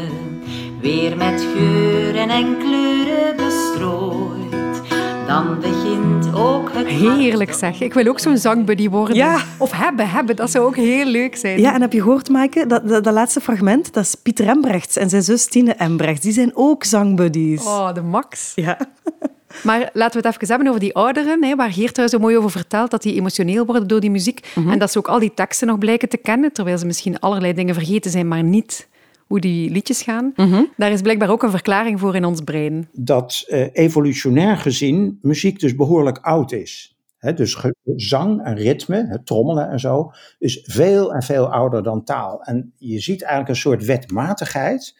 weer 0.80 1.16
met 1.16 1.46
geuren 1.54 2.28
en 2.28 2.58
kleuren 2.58 3.36
bestrooit, 3.36 4.82
dan 5.26 5.60
begint 5.60 6.23
ook 6.34 6.72
het... 6.72 6.86
Heerlijk 6.86 7.52
zeg. 7.52 7.80
Ik 7.80 7.94
wil 7.94 8.06
ook 8.06 8.18
zo'n 8.18 8.38
zangbuddy 8.38 8.88
worden. 8.88 9.16
Ja. 9.16 9.38
Of 9.58 9.72
hebben, 9.72 10.10
hebben. 10.10 10.36
Dat 10.36 10.50
zou 10.50 10.66
ook 10.66 10.76
heel 10.76 11.06
leuk 11.06 11.36
zijn. 11.36 11.60
Ja, 11.60 11.74
en 11.74 11.80
heb 11.80 11.92
je 11.92 12.02
gehoord, 12.02 12.28
Maaike, 12.28 12.66
dat, 12.66 12.88
dat, 12.88 13.04
dat, 13.04 13.14
laatste 13.14 13.40
fragment, 13.40 13.92
dat 13.92 14.04
is 14.04 14.14
Pieter 14.14 14.46
Embrechts 14.46 14.96
en 14.96 15.08
zijn 15.08 15.22
zus 15.22 15.46
Tine 15.46 15.72
Embrechts. 15.72 16.20
Die 16.20 16.32
zijn 16.32 16.50
ook 16.54 16.84
zangbuddies. 16.84 17.64
Oh, 17.64 17.94
de 17.94 18.02
max. 18.02 18.52
Ja. 18.54 18.78
Maar 19.62 19.90
laten 19.92 20.20
we 20.20 20.26
het 20.26 20.36
even 20.36 20.48
hebben 20.48 20.68
over 20.68 20.80
die 20.80 20.94
ouderen, 20.94 21.44
hè, 21.44 21.56
waar 21.56 21.72
Geert 21.72 22.10
zo 22.10 22.18
mooi 22.18 22.36
over 22.36 22.50
vertelt, 22.50 22.90
dat 22.90 23.02
die 23.02 23.14
emotioneel 23.14 23.66
worden 23.66 23.88
door 23.88 24.00
die 24.00 24.10
muziek. 24.10 24.52
En 24.68 24.78
dat 24.78 24.92
ze 24.92 24.98
ook 24.98 25.08
al 25.08 25.18
die 25.18 25.34
teksten 25.34 25.66
nog 25.66 25.78
blijken 25.78 26.08
te 26.08 26.16
kennen, 26.16 26.52
terwijl 26.52 26.78
ze 26.78 26.86
misschien 26.86 27.20
allerlei 27.20 27.52
dingen 27.52 27.74
vergeten 27.74 28.10
zijn, 28.10 28.28
maar 28.28 28.42
niet 28.42 28.88
hoe 29.26 29.40
die 29.40 29.70
liedjes 29.70 30.02
gaan. 30.02 30.32
Mhm. 30.36 30.62
Daar 30.76 30.92
is 30.92 31.00
blijkbaar 31.00 31.30
ook 31.30 31.42
een 31.42 31.50
verklaring 31.50 32.00
voor 32.00 32.14
in 32.14 32.24
ons 32.24 32.40
brein. 32.40 32.88
dat 32.92 33.44
eh, 33.46 33.66
evolutionair 33.72 34.56
gezien 34.56 35.18
muziek 35.22 35.60
dus 35.60 35.74
behoorlijk 35.74 36.18
oud 36.18 36.52
is. 36.52 36.96
Hè, 37.18 37.34
dus 37.34 37.64
zang 37.96 38.42
en 38.44 38.54
ritme, 38.54 39.06
het 39.08 39.26
trommelen 39.26 39.70
en 39.70 39.80
zo, 39.80 40.10
is 40.38 40.60
veel 40.62 41.14
en 41.14 41.22
veel 41.22 41.52
ouder 41.52 41.82
dan 41.82 42.04
taal. 42.04 42.42
En 42.42 42.72
je 42.78 43.00
ziet 43.00 43.22
eigenlijk 43.22 43.50
een 43.50 43.60
soort 43.60 43.84
wetmatigheid 43.84 44.96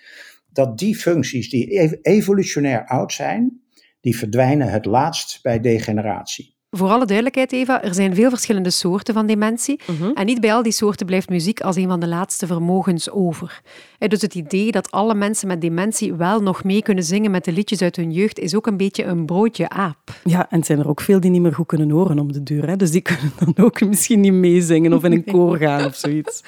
dat 0.53 0.79
die 0.79 0.97
functies 0.97 1.51
die 1.51 1.67
ev- 1.81 1.99
evolutionair 2.03 2.87
oud 2.87 3.13
zijn, 3.13 3.61
die 4.01 4.17
verdwijnen 4.17 4.69
het 4.71 4.85
laatst 4.85 5.43
bij 5.43 5.61
degeneratie. 5.61 6.54
Voor 6.77 6.89
alle 6.89 7.05
duidelijkheid, 7.05 7.53
Eva, 7.53 7.83
er 7.83 7.95
zijn 7.95 8.15
veel 8.15 8.29
verschillende 8.29 8.71
soorten 8.71 9.15
van 9.15 9.27
dementie. 9.27 9.81
En 10.15 10.27
niet 10.27 10.41
bij 10.41 10.55
al 10.55 10.63
die 10.63 10.73
soorten 10.73 11.07
blijft 11.07 11.29
muziek 11.29 11.61
als 11.61 11.77
een 11.77 11.89
van 11.89 12.01
de 12.01 12.09
laatste 12.09 12.47
vermogens 12.47 13.11
over. 13.11 13.61
Dus 13.99 14.23
het 14.23 14.35
idee 14.35 14.71
dat 14.73 14.91
alle 14.91 15.15
mensen 15.15 15.49
met 15.49 15.61
dementie 15.61 16.15
wel 16.15 16.43
nog 16.43 16.65
mee 16.65 16.83
kunnen 16.83 17.05
zingen 17.05 17.31
met 17.31 17.45
de 17.45 17.53
liedjes 17.53 17.83
uit 17.83 17.97
hun 17.97 18.13
jeugd 18.13 18.39
is 18.39 18.55
ook 18.55 18.67
een 18.67 18.77
beetje 18.77 19.05
een 19.05 19.27
broodje 19.27 19.69
aap. 19.69 19.97
Ja, 20.25 20.47
en 20.51 20.57
het 20.57 20.67
zijn 20.67 20.79
er 20.79 20.89
ook 20.89 21.01
veel 21.01 21.21
die 21.21 21.31
niet 21.31 21.41
meer 21.41 21.55
goed 21.55 21.67
kunnen 21.67 21.91
horen 21.91 22.19
om 22.19 22.33
de 22.33 22.43
deur. 22.43 22.69
Hè? 22.69 22.77
Dus 22.77 22.91
die 22.91 23.01
kunnen 23.01 23.33
dan 23.39 23.65
ook 23.65 23.81
misschien 23.81 24.21
niet 24.21 24.33
meezingen 24.33 24.93
of 24.93 25.05
in 25.05 25.13
een 25.13 25.25
koor 25.25 25.57
gaan 25.67 25.85
of 25.85 25.95
zoiets. 25.95 26.43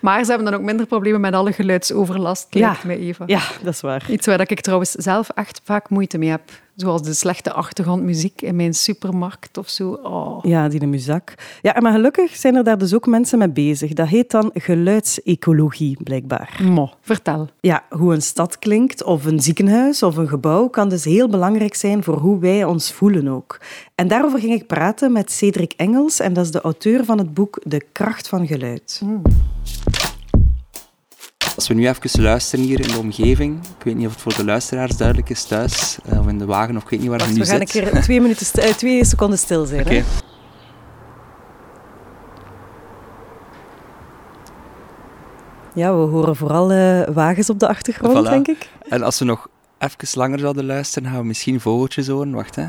Maar 0.00 0.24
ze 0.24 0.30
hebben 0.30 0.50
dan 0.50 0.60
ook 0.60 0.66
minder 0.66 0.86
problemen 0.86 1.20
met 1.20 1.34
alle 1.34 1.52
geluidsoverlast, 1.52 2.46
lijkt 2.50 2.84
mij, 2.84 2.98
Eva. 2.98 3.24
Ja, 3.26 3.42
dat 3.62 3.74
is 3.74 3.80
waar. 3.80 4.10
Iets 4.10 4.26
waar 4.26 4.50
ik 4.50 4.60
trouwens 4.60 4.90
zelf 4.90 5.28
echt 5.28 5.60
vaak 5.64 5.90
moeite 5.90 6.18
mee 6.18 6.30
heb. 6.30 6.42
Zoals 6.76 7.02
de 7.02 7.14
slechte 7.14 7.52
achtergrondmuziek 7.52 8.42
in 8.42 8.56
mijn 8.56 8.74
supermarkt 8.74 9.58
of 9.58 9.68
zo. 9.68 9.90
Oh. 9.90 10.44
Ja, 10.44 10.68
die 10.68 10.80
de 10.80 10.86
muzak. 10.86 11.34
Ja, 11.62 11.80
maar 11.80 11.92
gelukkig 11.92 12.36
zijn 12.36 12.54
er 12.54 12.64
daar 12.64 12.78
dus 12.78 12.94
ook 12.94 13.06
mensen 13.06 13.38
mee 13.38 13.50
bezig. 13.50 13.92
Dat 13.92 14.08
heet 14.08 14.30
dan 14.30 14.50
geluidsecologie, 14.54 15.96
blijkbaar. 16.02 16.60
Mo, 16.62 16.90
vertel. 17.00 17.48
Ja, 17.60 17.84
hoe 17.90 18.14
een 18.14 18.22
stad 18.22 18.58
klinkt, 18.58 19.02
of 19.02 19.24
een 19.24 19.40
ziekenhuis, 19.40 20.02
of 20.02 20.16
een 20.16 20.28
gebouw, 20.28 20.68
kan 20.68 20.88
dus 20.88 21.04
heel 21.04 21.28
belangrijk 21.28 21.74
zijn 21.74 22.02
voor 22.02 22.18
hoe 22.18 22.38
wij 22.38 22.64
ons 22.64 22.92
voelen 22.92 23.28
ook. 23.28 23.60
En 23.94 24.08
daarover 24.08 24.38
ging 24.38 24.52
ik 24.52 24.66
praten 24.66 25.12
met 25.12 25.32
Cedric 25.32 25.72
Engels, 25.76 26.20
en 26.20 26.32
dat 26.32 26.44
is 26.44 26.50
de 26.50 26.60
auteur 26.60 27.04
van 27.04 27.18
het 27.18 27.34
boek 27.34 27.60
De 27.62 27.84
Kracht 27.92 28.28
van 28.28 28.46
Geluid. 28.46 29.02
Als 31.56 31.68
we 31.68 31.74
nu 31.74 31.88
even 31.88 32.22
luisteren 32.22 32.64
hier 32.64 32.80
in 32.80 32.88
de 32.88 32.98
omgeving, 32.98 33.64
ik 33.78 33.84
weet 33.84 33.96
niet 33.96 34.06
of 34.06 34.12
het 34.12 34.22
voor 34.22 34.36
de 34.36 34.44
luisteraars 34.44 34.96
duidelijk 34.96 35.28
is 35.30 35.44
thuis, 35.44 35.98
eh, 36.04 36.18
of 36.20 36.26
in 36.26 36.38
de 36.38 36.44
wagen, 36.46 36.76
of 36.76 36.82
ik 36.82 36.88
weet 36.88 37.00
niet 37.00 37.08
waar 37.08 37.18
Wacht, 37.18 37.30
je 37.30 37.36
nu 37.36 37.42
we 37.42 37.50
gaan 37.50 37.60
een 37.60 37.66
keer 37.66 38.00
twee, 38.02 38.20
minuten 38.20 38.62
eh, 38.62 38.72
twee 38.74 39.04
seconden 39.04 39.38
stil 39.38 39.64
zijn. 39.64 40.04
Ja, 45.74 45.90
we 45.94 46.00
horen 46.06 46.36
vooral 46.36 46.70
eh, 46.72 47.02
wagens 47.14 47.50
op 47.50 47.58
de 47.58 47.68
achtergrond, 47.68 48.26
Voilà. 48.26 48.30
denk 48.30 48.48
ik. 48.48 48.68
En 48.88 49.02
als 49.02 49.18
we 49.18 49.24
nog 49.24 49.48
even 49.78 50.18
langer 50.18 50.38
zouden 50.38 50.64
luisteren, 50.66 51.10
gaan 51.10 51.18
we 51.20 51.26
misschien 51.26 51.60
vogeltjes 51.60 52.08
horen. 52.08 52.32
Wacht, 52.32 52.56
hè. 52.56 52.66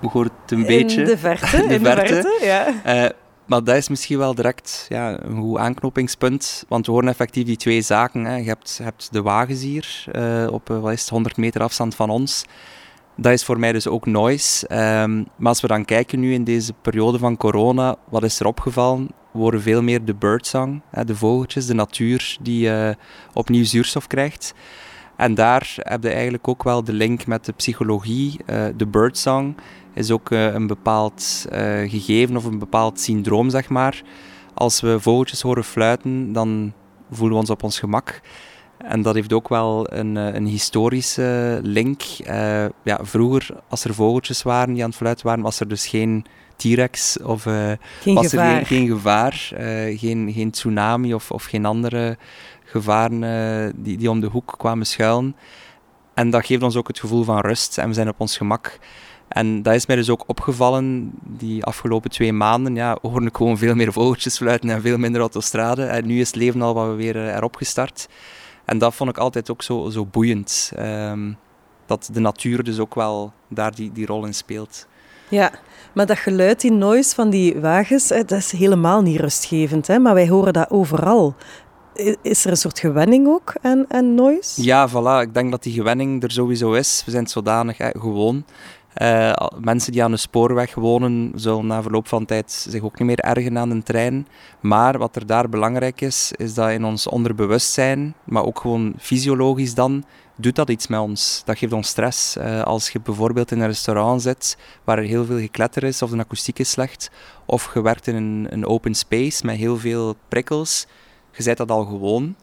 We 0.00 0.08
horen 0.08 0.30
het 0.42 0.50
een 0.50 0.66
beetje. 0.66 1.00
In 1.00 1.06
de 1.06 1.18
verte, 1.18 1.56
In 1.56 1.68
de 1.68 1.74
in 1.74 1.82
de 1.82 1.90
verte. 1.90 2.38
ja. 2.84 3.12
Maar 3.52 3.64
dat 3.64 3.76
is 3.76 3.88
misschien 3.88 4.18
wel 4.18 4.34
direct 4.34 4.86
ja, 4.88 5.22
een 5.22 5.40
goed 5.40 5.58
aanknopingspunt. 5.58 6.64
Want 6.68 6.86
we 6.86 6.92
horen 6.92 7.08
effectief 7.08 7.44
die 7.44 7.56
twee 7.56 7.82
zaken. 7.82 8.24
Hè. 8.24 8.36
Je, 8.36 8.44
hebt, 8.44 8.80
hebt 8.82 9.12
de 9.12 9.22
wagens 9.22 9.62
hier 9.62 10.04
eh, 10.12 10.46
op 10.50 10.70
eh, 10.70 10.80
wat 10.80 10.92
is 10.92 11.00
het, 11.00 11.08
100 11.08 11.36
meter 11.36 11.62
afstand 11.62 11.94
van 11.94 12.10
ons. 12.10 12.44
Dat 13.16 13.32
is 13.32 13.44
voor 13.44 13.58
mij 13.58 13.72
dus 13.72 13.86
ook 13.86 14.06
noise. 14.06 14.66
Ehm, 14.66 15.16
maar 15.16 15.48
als 15.48 15.60
we 15.60 15.66
dan 15.66 15.84
kijken 15.84 16.20
nu 16.20 16.32
in 16.32 16.44
deze 16.44 16.72
periode 16.72 17.18
van 17.18 17.36
corona, 17.36 17.96
wat 18.08 18.22
is 18.22 18.40
er 18.40 18.46
opgevallen? 18.46 19.08
We 19.32 19.60
veel 19.60 19.82
meer 19.82 20.04
de 20.04 20.14
birdsong, 20.14 20.80
hè, 20.90 21.04
de 21.04 21.16
vogeltjes, 21.16 21.66
de 21.66 21.74
natuur 21.74 22.36
die 22.40 22.70
eh, 22.70 22.94
opnieuw 23.32 23.64
zuurstof 23.64 24.06
krijgt. 24.06 24.54
En 25.16 25.34
daar 25.34 25.74
heb 25.76 26.02
je 26.02 26.10
eigenlijk 26.10 26.48
ook 26.48 26.62
wel 26.62 26.84
de 26.84 26.92
link 26.92 27.26
met 27.26 27.44
de 27.44 27.52
psychologie. 27.52 28.40
De 28.76 28.86
birdsong 28.86 29.54
is 29.94 30.10
ook 30.10 30.30
eh, 30.30 30.54
een 30.54 30.66
bepaald 30.66 31.46
eh, 31.50 31.90
gegeven 31.90 32.36
of 32.36 32.44
een 32.44 32.58
bepaald 32.58 33.00
syndroom, 33.00 33.50
zeg 33.50 33.68
maar. 33.68 34.02
Als 34.54 34.80
we 34.80 35.00
vogeltjes 35.00 35.40
horen 35.40 35.64
fluiten, 35.64 36.32
dan 36.32 36.72
voelen 37.10 37.34
we 37.34 37.40
ons 37.40 37.50
op 37.50 37.62
ons 37.62 37.78
gemak. 37.78 38.20
En 38.78 39.02
dat 39.02 39.14
heeft 39.14 39.32
ook 39.32 39.48
wel 39.48 39.92
een, 39.92 40.16
eh, 40.16 40.34
een 40.34 40.46
historische 40.46 41.60
link. 41.62 42.02
Ja, 42.82 42.98
vroeger, 43.02 43.48
als 43.68 43.84
er 43.84 43.94
vogeltjes 43.94 44.42
waren 44.42 44.74
die 44.74 44.82
aan 44.82 44.88
het 44.88 44.98
fluiten 44.98 45.26
waren, 45.26 45.42
was 45.42 45.60
er 45.60 45.68
dus 45.68 45.86
geen 45.86 46.24
T-rex 46.56 47.18
of 47.22 47.42
Geen 47.42 48.14
was 48.14 48.28
gevaar. 48.28 48.58
er 48.58 48.66
geen, 48.66 48.78
geen 48.78 48.88
gevaar, 48.88 49.52
geen, 49.96 50.32
geen 50.32 50.50
tsunami 50.50 51.14
of, 51.14 51.30
of 51.30 51.44
geen 51.44 51.64
andere 51.64 52.16
gevaren 52.64 53.82
die, 53.82 53.96
die 53.96 54.10
om 54.10 54.20
de 54.20 54.26
hoek 54.26 54.54
kwamen 54.56 54.86
schuilen. 54.86 55.36
En 56.14 56.30
dat 56.30 56.46
geeft 56.46 56.62
ons 56.62 56.76
ook 56.76 56.88
het 56.88 57.00
gevoel 57.00 57.24
van 57.24 57.40
rust 57.40 57.78
en 57.78 57.88
we 57.88 57.94
zijn 57.94 58.08
op 58.08 58.20
ons 58.20 58.36
gemak. 58.36 58.78
En 59.32 59.62
dat 59.62 59.74
is 59.74 59.86
mij 59.86 59.96
dus 59.96 60.10
ook 60.10 60.24
opgevallen 60.26 61.10
die 61.22 61.64
afgelopen 61.64 62.10
twee 62.10 62.32
maanden. 62.32 62.74
Ja, 62.74 62.98
hoorde 63.02 63.26
ik 63.26 63.36
gewoon 63.36 63.58
veel 63.58 63.74
meer 63.74 63.92
vogeltjes 63.92 64.36
fluiten 64.36 64.70
en 64.70 64.80
veel 64.80 64.98
minder 64.98 65.20
autostrade. 65.20 65.84
En 65.84 66.06
nu 66.06 66.20
is 66.20 66.26
het 66.26 66.36
leven 66.36 66.62
al 66.62 66.74
wat 66.74 66.96
weer 66.96 67.16
eh, 67.16 67.36
erop 67.36 67.56
gestart. 67.56 68.08
En 68.64 68.78
dat 68.78 68.94
vond 68.94 69.10
ik 69.10 69.18
altijd 69.18 69.50
ook 69.50 69.62
zo, 69.62 69.90
zo 69.90 70.06
boeiend. 70.06 70.72
ehm, 70.76 71.32
dat 71.86 72.08
de 72.12 72.20
natuur 72.20 72.62
dus 72.62 72.78
ook 72.78 72.94
wel 72.94 73.32
daar 73.48 73.74
die, 73.74 73.92
die 73.92 74.06
rol 74.06 74.24
in 74.24 74.34
speelt. 74.34 74.86
Ja, 75.28 75.50
maar 75.94 76.06
dat 76.06 76.18
geluid, 76.18 76.60
die 76.60 76.72
noise 76.72 77.14
van 77.14 77.30
die 77.30 77.60
wagens, 77.60 78.08
dat 78.08 78.32
is 78.32 78.52
helemaal 78.52 79.02
niet 79.02 79.20
rustgevend. 79.20 79.86
Hè? 79.86 79.98
Maar 79.98 80.14
wij 80.14 80.28
horen 80.28 80.52
dat 80.52 80.70
overal. 80.70 81.34
Is 82.22 82.44
er 82.44 82.50
een 82.50 82.56
soort 82.56 82.78
gewenning 82.78 83.26
ook 83.28 83.54
aan, 83.62 83.84
aan 83.88 84.14
noise? 84.14 84.62
Ja, 84.62 84.88
voilà. 84.88 85.26
Ik 85.26 85.34
denk 85.34 85.50
dat 85.50 85.62
die 85.62 85.72
gewenning 85.72 86.22
er 86.22 86.30
sowieso 86.30 86.72
is. 86.72 87.02
We 87.04 87.10
zijn 87.10 87.26
zodanig 87.26 87.78
hè, 87.78 87.90
gewoon. 87.90 88.44
Eh, 88.94 89.32
mensen 89.60 89.92
die 89.92 90.02
aan 90.02 90.10
de 90.10 90.16
spoorweg 90.16 90.74
wonen, 90.74 91.32
zullen 91.34 91.66
na 91.66 91.82
verloop 91.82 92.08
van 92.08 92.24
tijd 92.24 92.50
zich 92.68 92.82
ook 92.82 92.98
niet 92.98 93.08
meer 93.08 93.18
ergen 93.18 93.58
aan 93.58 93.70
een 93.70 93.82
trein. 93.82 94.26
Maar 94.60 94.98
wat 94.98 95.16
er 95.16 95.26
daar 95.26 95.48
belangrijk 95.48 96.00
is, 96.00 96.32
is 96.36 96.54
dat 96.54 96.70
in 96.70 96.84
ons 96.84 97.06
onderbewustzijn, 97.06 98.14
maar 98.24 98.44
ook 98.44 98.60
gewoon 98.60 98.94
fysiologisch 98.98 99.74
dan, 99.74 100.04
doet 100.36 100.56
dat 100.56 100.70
iets 100.70 100.86
met 100.86 101.00
ons. 101.00 101.42
Dat 101.44 101.58
geeft 101.58 101.72
ons 101.72 101.88
stress. 101.88 102.36
Eh, 102.36 102.62
als 102.62 102.90
je 102.90 103.00
bijvoorbeeld 103.00 103.50
in 103.50 103.60
een 103.60 103.66
restaurant 103.66 104.22
zit 104.22 104.56
waar 104.84 104.98
er 104.98 105.04
heel 105.04 105.24
veel 105.24 105.38
gekletter 105.38 105.84
is 105.84 106.02
of 106.02 106.10
de 106.10 106.18
akoestiek 106.18 106.58
is 106.58 106.70
slecht, 106.70 107.10
of 107.46 107.74
je 107.74 107.82
werkt 107.82 108.06
in 108.06 108.14
een, 108.14 108.46
een 108.50 108.66
open 108.66 108.94
space 108.94 109.46
met 109.46 109.56
heel 109.56 109.76
veel 109.78 110.14
prikkels, 110.28 110.86
je 111.32 111.44
bent 111.44 111.56
dat 111.56 111.70
al 111.70 111.84
gewoon 111.84 112.36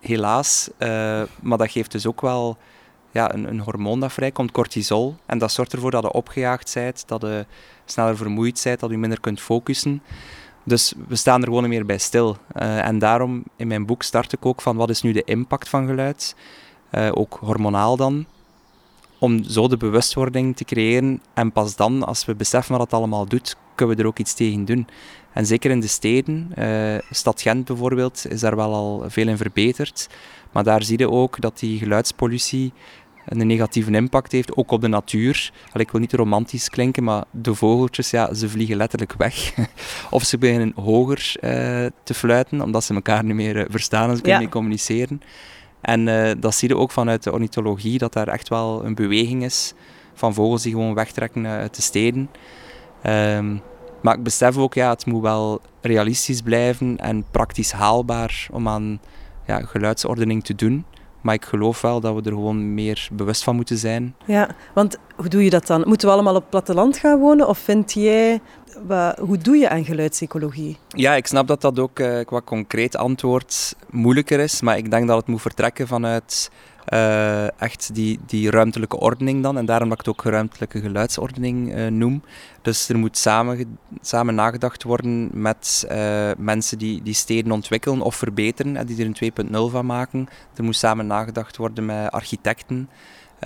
helaas. 0.00 0.70
Eh, 0.78 1.22
maar 1.40 1.58
dat 1.58 1.70
geeft 1.70 1.92
dus 1.92 2.06
ook 2.06 2.20
wel 2.20 2.56
ja, 3.10 3.34
een, 3.34 3.60
hormoon 3.60 4.00
dat 4.00 4.12
vrijkomt, 4.12 4.50
cortisol. 4.50 5.16
En 5.26 5.38
dat 5.38 5.52
zorgt 5.52 5.72
ervoor 5.72 5.90
dat 5.90 6.02
je 6.02 6.12
opgejaagd 6.12 6.74
bent, 6.74 7.04
dat 7.06 7.20
je 7.20 7.46
sneller 7.84 8.16
vermoeid 8.16 8.60
bent, 8.64 8.80
dat 8.80 8.90
je 8.90 8.98
minder 8.98 9.20
kunt 9.20 9.40
focussen. 9.40 10.02
Dus 10.64 10.94
we 11.08 11.16
staan 11.16 11.40
er 11.40 11.46
gewoon 11.46 11.68
meer 11.68 11.86
bij 11.86 11.98
stil. 11.98 12.36
Eh, 12.52 12.86
en 12.86 12.98
daarom, 12.98 13.44
in 13.56 13.66
mijn 13.66 13.86
boek 13.86 14.02
start 14.02 14.32
ik 14.32 14.46
ook 14.46 14.60
van 14.62 14.76
wat 14.76 14.90
is 14.90 15.02
nu 15.02 15.12
de 15.12 15.24
impact 15.24 15.68
van 15.68 15.86
geluid, 15.86 16.34
Eh, 16.90 17.08
ook 17.14 17.38
hormonaal 17.40 17.96
dan, 17.96 18.26
om 19.18 19.44
zo 19.44 19.68
de 19.68 19.76
bewustwording 19.76 20.56
te 20.56 20.64
creëren. 20.64 21.22
En 21.34 21.52
pas 21.52 21.76
dan, 21.76 22.04
als 22.04 22.24
we 22.24 22.34
beseffen 22.34 22.72
wat 22.72 22.80
het 22.80 22.92
allemaal 22.92 23.26
doet, 23.26 23.56
kunnen 23.74 23.96
we 23.96 24.02
er 24.02 24.08
ook 24.08 24.18
iets 24.18 24.34
tegen 24.34 24.64
doen. 24.64 24.86
En 25.32 25.46
zeker 25.46 25.70
in 25.70 25.80
de 25.80 25.86
steden, 25.86 26.50
eh, 26.54 26.98
stad 27.10 27.40
Gent 27.42 27.64
bijvoorbeeld, 27.64 28.26
is 28.28 28.40
daar 28.40 28.56
wel 28.56 28.74
al 28.74 29.04
veel 29.06 29.28
in 29.28 29.36
verbeterd. 29.36 30.08
Maar 30.52 30.64
daar 30.64 30.82
zie 30.82 30.98
je 30.98 31.10
ook 31.10 31.40
dat 31.40 31.58
die 31.58 31.78
geluidspollutie 31.78 32.72
een 33.26 33.46
negatieve 33.46 33.90
impact 33.90 34.32
heeft, 34.32 34.56
ook 34.56 34.70
op 34.70 34.80
de 34.80 34.88
natuur. 34.88 35.52
Allee, 35.72 35.86
ik 35.86 35.90
wil 35.90 36.00
niet 36.00 36.12
romantisch 36.12 36.68
klinken, 36.68 37.04
maar 37.04 37.24
de 37.30 37.54
vogeltjes, 37.54 38.10
ja, 38.10 38.34
ze 38.34 38.48
vliegen 38.48 38.76
letterlijk 38.76 39.14
weg. 39.18 39.52
of 40.10 40.24
ze 40.24 40.38
beginnen 40.38 40.72
hoger 40.74 41.32
eh, 41.40 41.50
te 42.02 42.14
fluiten, 42.14 42.60
omdat 42.60 42.84
ze 42.84 42.94
elkaar 42.94 43.24
niet 43.24 43.34
meer 43.34 43.56
eh, 43.56 43.64
verstaan 43.68 44.08
en 44.08 44.16
ze 44.16 44.22
kunnen 44.22 44.40
Ja. 44.40 44.44
niet 44.46 44.54
communiceren. 44.54 45.22
En 45.80 46.08
eh, 46.08 46.34
dat 46.38 46.54
zie 46.54 46.68
je 46.68 46.76
ook 46.76 46.90
vanuit 46.90 47.22
de 47.22 47.32
ornithologie, 47.32 47.98
dat 47.98 48.12
daar 48.12 48.28
echt 48.28 48.48
wel 48.48 48.84
een 48.84 48.94
beweging 48.94 49.44
is 49.44 49.74
van 50.14 50.34
vogels 50.34 50.62
die 50.62 50.72
gewoon 50.72 50.94
wegtrekken 50.94 51.46
uit 51.46 51.74
de 51.76 51.82
steden. 51.82 52.30
Ehm, 53.02 53.56
maar 54.02 54.16
ik 54.16 54.22
besef 54.22 54.56
ook, 54.56 54.74
ja, 54.74 54.90
het 54.90 55.06
moet 55.06 55.22
wel 55.22 55.60
realistisch 55.80 56.40
blijven 56.42 56.96
en 56.98 57.24
praktisch 57.30 57.72
haalbaar 57.72 58.48
om 58.50 58.68
aan 58.68 59.00
ja, 59.50 59.66
geluidsordening 59.66 60.44
te 60.44 60.54
doen. 60.54 60.84
Maar 61.20 61.34
ik 61.34 61.44
geloof 61.44 61.80
wel 61.80 62.00
dat 62.00 62.14
we 62.14 62.22
er 62.22 62.32
gewoon 62.32 62.74
meer 62.74 63.08
bewust 63.12 63.44
van 63.44 63.56
moeten 63.56 63.76
zijn. 63.76 64.14
Ja, 64.26 64.48
want 64.74 64.98
Hoe 65.16 65.28
doe 65.28 65.44
je 65.44 65.50
dat 65.50 65.66
dan? 65.66 65.82
Moeten 65.86 66.08
we 66.08 66.14
allemaal 66.14 66.34
op 66.34 66.50
platteland 66.50 66.98
gaan 66.98 67.18
wonen? 67.18 67.48
Of 67.48 67.58
vind 67.58 67.92
jij... 67.92 68.40
Hoe 69.18 69.38
doe 69.38 69.56
je 69.56 69.68
aan 69.68 69.84
geluidsecologie? 69.84 70.76
Ja, 70.88 71.14
ik 71.14 71.26
snap 71.26 71.46
dat 71.46 71.60
dat 71.60 71.78
ook 71.78 71.98
uh, 71.98 72.24
qua 72.24 72.40
concreet 72.40 72.96
antwoord 72.96 73.76
moeilijker 73.90 74.40
is. 74.40 74.60
Maar 74.60 74.76
ik 74.76 74.90
denk 74.90 75.06
dat 75.06 75.16
het 75.16 75.26
moet 75.26 75.40
vertrekken 75.40 75.86
vanuit 75.86 76.50
uh, 76.92 77.60
echt 77.60 77.94
die, 77.94 78.18
die 78.26 78.50
ruimtelijke 78.50 78.98
ordening 78.98 79.42
dan. 79.42 79.58
En 79.58 79.64
daarom 79.64 79.88
dat 79.88 80.00
ik 80.00 80.06
het 80.06 80.14
ook 80.14 80.24
ruimtelijke 80.32 80.80
geluidsordening 80.80 81.76
uh, 81.76 81.86
noem. 81.86 82.22
Dus 82.62 82.88
er 82.88 82.98
moet 82.98 83.16
samen, 83.16 83.78
samen 84.00 84.34
nagedacht 84.34 84.82
worden 84.82 85.30
met 85.32 85.86
mensen 86.38 86.78
die, 86.78 87.02
die 87.02 87.14
steden 87.14 87.52
ontwikkelen 87.52 88.00
of 88.00 88.14
verbeteren. 88.14 88.76
En 88.76 88.86
die 88.86 88.98
er 88.98 89.32
een 89.46 89.48
2.0 89.68 89.72
van 89.72 89.86
maken. 89.86 90.28
Er 90.56 90.64
moet 90.64 90.76
samen 90.76 91.06
nagedacht 91.06 91.56
worden 91.56 91.84
met 91.86 92.10
architecten. 92.10 92.88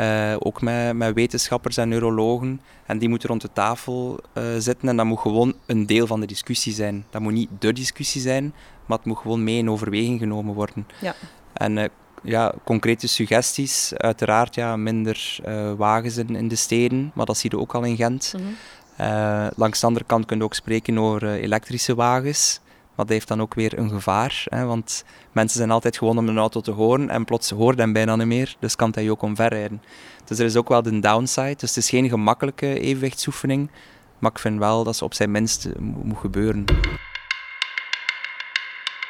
Uh, 0.01 0.35
ook 0.39 0.63
met, 0.63 0.97
met, 0.97 1.15
wetenschappers 1.15 1.77
en 1.77 1.89
neurologen. 1.89 2.61
En 2.87 2.99
die 2.99 3.09
moeten 3.09 3.29
rond 3.29 3.41
de 3.41 3.53
tafel 3.53 4.21
uh, 4.39 4.45
zitten 4.59 4.89
en 4.89 4.97
dat 4.97 5.07
moet 5.07 5.19
gewoon 5.19 5.55
een 5.67 5.87
deel 5.87 6.07
van 6.07 6.21
de 6.21 6.27
discussie 6.27 6.73
zijn. 6.73 7.05
Dat 7.11 7.21
moet 7.21 7.33
niet 7.33 7.49
de 7.59 7.73
discussie 7.73 8.21
zijn, 8.21 8.55
maar 8.87 8.99
het 8.99 9.07
moet 9.07 9.19
gewoon 9.19 9.45
mee 9.45 9.59
in 9.59 9.71
overweging 9.71 10.19
genomen 10.19 10.55
worden. 10.55 10.87
Ja. 11.01 11.15
En 11.53 11.77
uh, 11.77 11.85
ja, 12.23 12.55
concrete 12.65 13.09
suggesties, 13.09 13.93
uiteraard 13.97 14.55
ja, 14.55 14.77
minder 14.77 15.39
wagens 15.77 16.17
in, 16.17 16.37
in, 16.37 16.49
de 16.49 16.57
steden, 16.57 17.11
maar 17.15 17.27
dat 17.27 17.39
zie 17.39 17.51
je 17.51 17.59
ook 17.59 17.75
al 17.75 17.83
in 17.85 17.97
Gent. 17.97 18.35
Mm 18.37 18.45
-hmm. 18.45 19.51
langs 19.57 19.81
de 19.81 19.87
andere 19.87 20.05
kant 20.05 20.27
kun 20.27 20.37
je 20.39 20.45
ook 20.45 20.55
spreken 20.55 20.99
over 20.99 21.33
elektrische 21.33 21.95
wagens. 21.95 22.61
Dat 22.97 23.09
heeft 23.09 23.29
dan 23.29 23.41
ook 23.41 23.55
weer 23.55 23.79
een 23.79 23.91
gevaar. 23.91 24.45
Hè, 24.49 24.65
want 24.65 25.05
mensen 25.33 25.59
zijn 25.59 25.71
altijd 25.71 25.99
gewoon 25.99 26.19
om 26.19 26.29
een 26.29 26.39
auto 26.39 26.61
te 26.61 26.71
horen 26.71 27.11
en 27.11 27.25
plots 27.25 27.51
hoort 27.51 27.79
hem 27.79 27.93
bijna 27.93 28.17
niet 28.17 28.27
meer. 28.27 28.57
Dus 28.59 28.77
kan 28.77 28.91
hij 28.95 29.11
ook 29.11 29.23
omverrijden. 29.23 29.83
Dus 30.25 30.39
er 30.39 30.45
is 30.45 30.57
ook 30.57 30.69
wel 30.69 30.83
de 30.83 31.01
downside. 31.01 31.57
Dus 31.57 31.75
het 31.75 31.77
is 31.85 31.91
geen 31.91 32.09
gemakkelijke 32.09 32.81
evenwichtsoefening. 32.81 33.71
Maar 34.19 34.31
ik 34.31 34.39
vind 34.39 34.59
wel 34.59 34.85
dat 34.85 34.97
ze 34.97 35.05
op 35.05 35.15
zijn 35.15 35.31
minst 35.31 35.69
moet 35.79 36.19
gebeuren. 36.19 36.65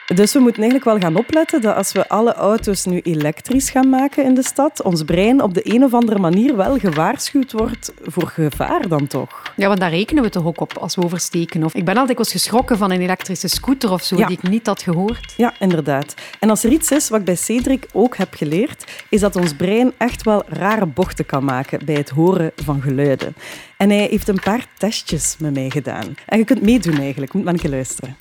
Dus 0.06 0.32
we 0.32 0.38
moeten 0.38 0.62
eigenlijk 0.62 0.90
wel 0.90 1.10
gaan 1.10 1.16
opletten 1.18 1.60
dat 1.60 1.76
als 1.76 1.92
we 1.92 2.08
alle 2.08 2.34
auto's 2.34 2.84
nu 2.84 3.00
elektrisch 3.00 3.70
gaan 3.70 3.88
maken 3.88 4.24
in 4.24 4.34
de 4.34 4.42
stad, 4.42 4.82
ons 4.82 5.02
brein 5.02 5.42
op 5.42 5.54
de 5.54 5.74
een 5.74 5.84
of 5.84 5.94
andere 5.94 6.18
manier 6.18 6.56
wel 6.56 6.78
gewaarschuwd 6.78 7.52
wordt 7.52 7.92
voor 8.02 8.26
gevaar 8.28 8.88
dan 8.88 9.06
toch? 9.06 9.42
Ja, 9.56 9.68
want 9.68 9.80
daar 9.80 9.90
rekenen 9.90 10.22
we 10.22 10.28
toch 10.28 10.44
ook 10.44 10.60
op 10.60 10.78
als 10.78 10.94
we 10.94 11.04
oversteken. 11.04 11.64
Of 11.64 11.74
ik 11.74 11.84
ben 11.84 11.96
altijd 11.96 12.18
eens 12.18 12.30
geschrokken 12.32 12.78
van 12.78 12.90
een 12.90 13.00
elektrische 13.00 13.48
scooter 13.48 13.90
of 13.92 14.02
zo, 14.02 14.16
Ja. 14.16 14.26
die 14.26 14.36
ik 14.42 14.48
niet 14.48 14.66
had 14.66 14.82
gehoord. 14.82 15.34
Ja, 15.36 15.54
inderdaad. 15.58 16.14
En 16.40 16.50
als 16.50 16.64
er 16.64 16.70
iets 16.70 16.90
is 16.90 17.08
wat 17.08 17.18
ik 17.18 17.24
bij 17.24 17.36
Cedric 17.36 17.86
ook 17.92 18.16
heb 18.16 18.34
geleerd, 18.34 18.84
is 19.08 19.20
dat 19.20 19.36
ons 19.36 19.54
brein 19.54 19.92
echt 19.96 20.22
wel 20.22 20.42
rare 20.48 20.86
bochten 20.86 21.26
kan 21.26 21.44
maken 21.44 21.84
bij 21.84 21.94
het 21.94 22.10
horen 22.10 22.52
van 22.56 22.80
geluiden. 22.82 23.34
En 23.76 23.90
hij 23.90 24.06
heeft 24.10 24.28
een 24.28 24.40
paar 24.44 24.66
testjes 24.78 25.36
met 25.38 25.54
mij 25.54 25.70
gedaan. 25.70 26.14
En 26.26 26.38
je 26.38 26.44
kunt 26.44 26.62
meedoen 26.62 26.98
eigenlijk, 26.98 27.32
moet 27.32 27.44
maar 27.44 27.52
een 27.54 27.60
keer 27.60 27.70
luisteren. 27.70 28.16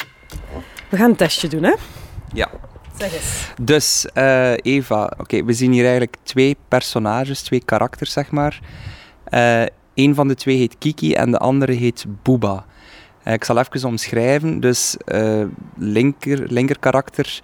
We 0.94 1.00
gaan 1.00 1.10
een 1.10 1.16
testje 1.16 1.48
doen, 1.48 1.64
hè? 1.64 1.74
Ja. 2.34 2.50
Zeg 2.98 3.14
eens. 3.14 3.52
Dus 3.62 4.06
eh, 4.14 4.54
Eva, 4.56 5.14
oké, 5.18 5.44
we 5.44 5.54
zien 5.54 5.72
hier 5.72 5.84
eigenlijk 5.84 6.16
twee 6.24 6.58
personages, 6.68 7.42
twee 7.42 7.62
karakters, 7.66 8.12
zeg 8.12 8.32
maar. 8.32 8.60
Eh 9.24 9.64
een 9.94 10.16
van 10.16 10.28
de 10.28 10.36
twee 10.36 10.58
heet 10.58 10.76
Kiki 10.78 11.14
en 11.14 11.32
de 11.32 11.38
andere 11.38 11.72
heet 11.72 12.06
Booba. 12.24 12.66
Eh, 13.24 13.34
ik 13.34 13.44
zal 13.44 13.58
even 13.58 13.88
omschrijven. 13.88 14.60
Dus 14.60 14.98
linker, 15.78 16.52
linker 16.52 16.80
karakter 16.80 17.42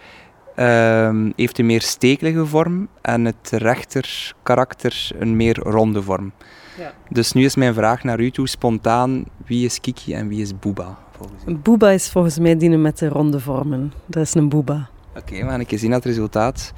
ehm, 0.59 1.31
heeft 1.35 1.59
een 1.59 1.65
meer 1.65 1.81
stekelige 1.81 2.45
vorm 2.45 2.87
en 3.01 3.25
het 3.25 3.49
rechter 3.51 4.33
karakter 4.43 5.11
een 5.19 5.35
meer 5.35 5.55
ronde 5.55 6.01
vorm. 6.01 6.31
Ja. 6.77 6.93
Dus 7.09 7.31
nu 7.31 7.45
is 7.45 7.55
mijn 7.55 7.73
vraag 7.73 8.03
naar 8.03 8.19
u 8.19 8.31
toe 8.31 8.47
spontaan, 8.47 9.25
wie 9.45 9.65
is 9.65 9.79
Kiki 9.79 10.13
en 10.13 10.27
wie 10.27 10.41
is 10.41 10.59
Booba? 10.59 10.97
Volgens 11.17 11.43
u? 11.43 11.49
Een 11.49 11.61
booba 11.61 11.89
is 11.89 12.09
volgens 12.09 12.39
mij 12.39 12.57
die 12.57 12.69
met 12.69 12.97
de 12.97 13.07
ronde 13.07 13.39
vormen. 13.39 13.93
Dat 14.05 14.23
is 14.23 14.33
een 14.33 14.49
booba. 14.49 14.89
Oké, 15.15 15.35
we 15.35 15.49
gaan 15.49 15.59
een 15.59 15.65
keer 15.65 15.79
zien 15.79 15.91
het 15.91 16.05
resultaat. 16.05 16.73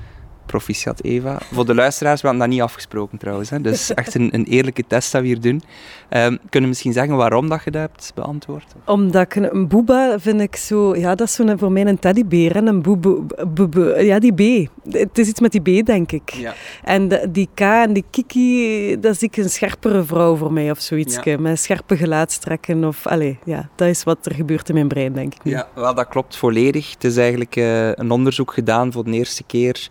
Proficiat 0.52 1.04
Eva. 1.04 1.38
Voor 1.54 1.66
de 1.66 1.76
luisteraars, 1.76 2.22
we 2.22 2.28
hadden 2.28 2.46
dat 2.48 2.56
niet 2.56 2.64
afgesproken 2.66 3.18
trouwens. 3.18 3.50
Hè. 3.50 3.62
Dus 3.62 3.94
echt 4.02 4.16
een, 4.16 4.30
een 4.34 4.46
eerlijke 4.46 4.84
test 4.88 5.12
dat 5.12 5.22
we 5.22 5.28
hier 5.28 5.42
doen. 5.42 5.62
Ehm, 6.10 6.30
kunnen 6.40 6.62
we 6.62 6.68
misschien 6.68 6.94
zeggen 6.94 7.16
waarom 7.16 7.50
dat 7.50 7.64
je 7.64 7.72
dat 7.72 7.82
hebt 7.82 8.12
beantwoord? 8.16 8.66
Omdat 8.86 9.22
ik 9.22 9.36
een, 9.36 9.56
een 9.56 9.68
booba 9.68 10.20
vind 10.20 10.42
ik 10.42 10.56
zo... 10.56 10.96
Ja, 10.96 11.16
dat 11.16 11.28
is 11.28 11.40
voor 11.58 11.72
mij 11.72 11.86
een 11.86 12.00
teddybeer. 12.00 12.54
hè. 12.54 12.62
Een 12.62 12.82
boebe- 12.82 14.04
ja, 14.04 14.20
die 14.20 14.34
B. 14.34 14.70
Het 14.90 15.18
is 15.18 15.28
iets 15.28 15.40
met 15.40 15.52
die 15.52 15.82
B, 15.82 15.86
denk 15.86 16.12
ik. 16.12 16.30
Ja. 16.30 16.54
En 16.84 17.08
de- 17.08 17.28
die 17.32 17.50
K 17.54 17.60
en 17.60 17.94
die 17.94 18.06
Kiki, 18.10 19.00
dat 19.00 19.14
is 19.16 19.24
ik 19.24 19.38
een 19.38 19.50
scherpere 19.50 20.04
vrouw 20.04 20.36
voor 20.36 20.54
mij 20.54 20.72
of 20.72 20.80
zoiets. 20.80 21.18
Ja. 21.24 21.38
Met 21.40 21.60
scherpe 21.60 21.98
gelaatstrekken. 21.98 22.84
Of, 22.84 23.08
allez, 23.08 23.36
ja, 23.46 23.70
dat 23.76 23.88
is 23.88 24.04
wat 24.04 24.26
er 24.26 24.34
gebeurt 24.36 24.68
in 24.70 24.76
mijn 24.76 24.88
brein, 24.88 25.14
denk 25.14 25.34
ik. 25.34 25.44
nu. 25.44 25.52
Ja, 25.52 25.68
wel, 25.76 25.94
dat 25.96 26.08
klopt 26.08 26.36
volledig. 26.38 26.92
Het 26.94 27.04
is 27.04 27.18
eigenlijk 27.18 27.56
eh, 27.56 27.92
een 27.92 28.12
onderzoek 28.12 28.54
gedaan 28.54 28.92
voor 28.92 29.04
de 29.04 29.12
eerste 29.12 29.44
keer 29.44 29.88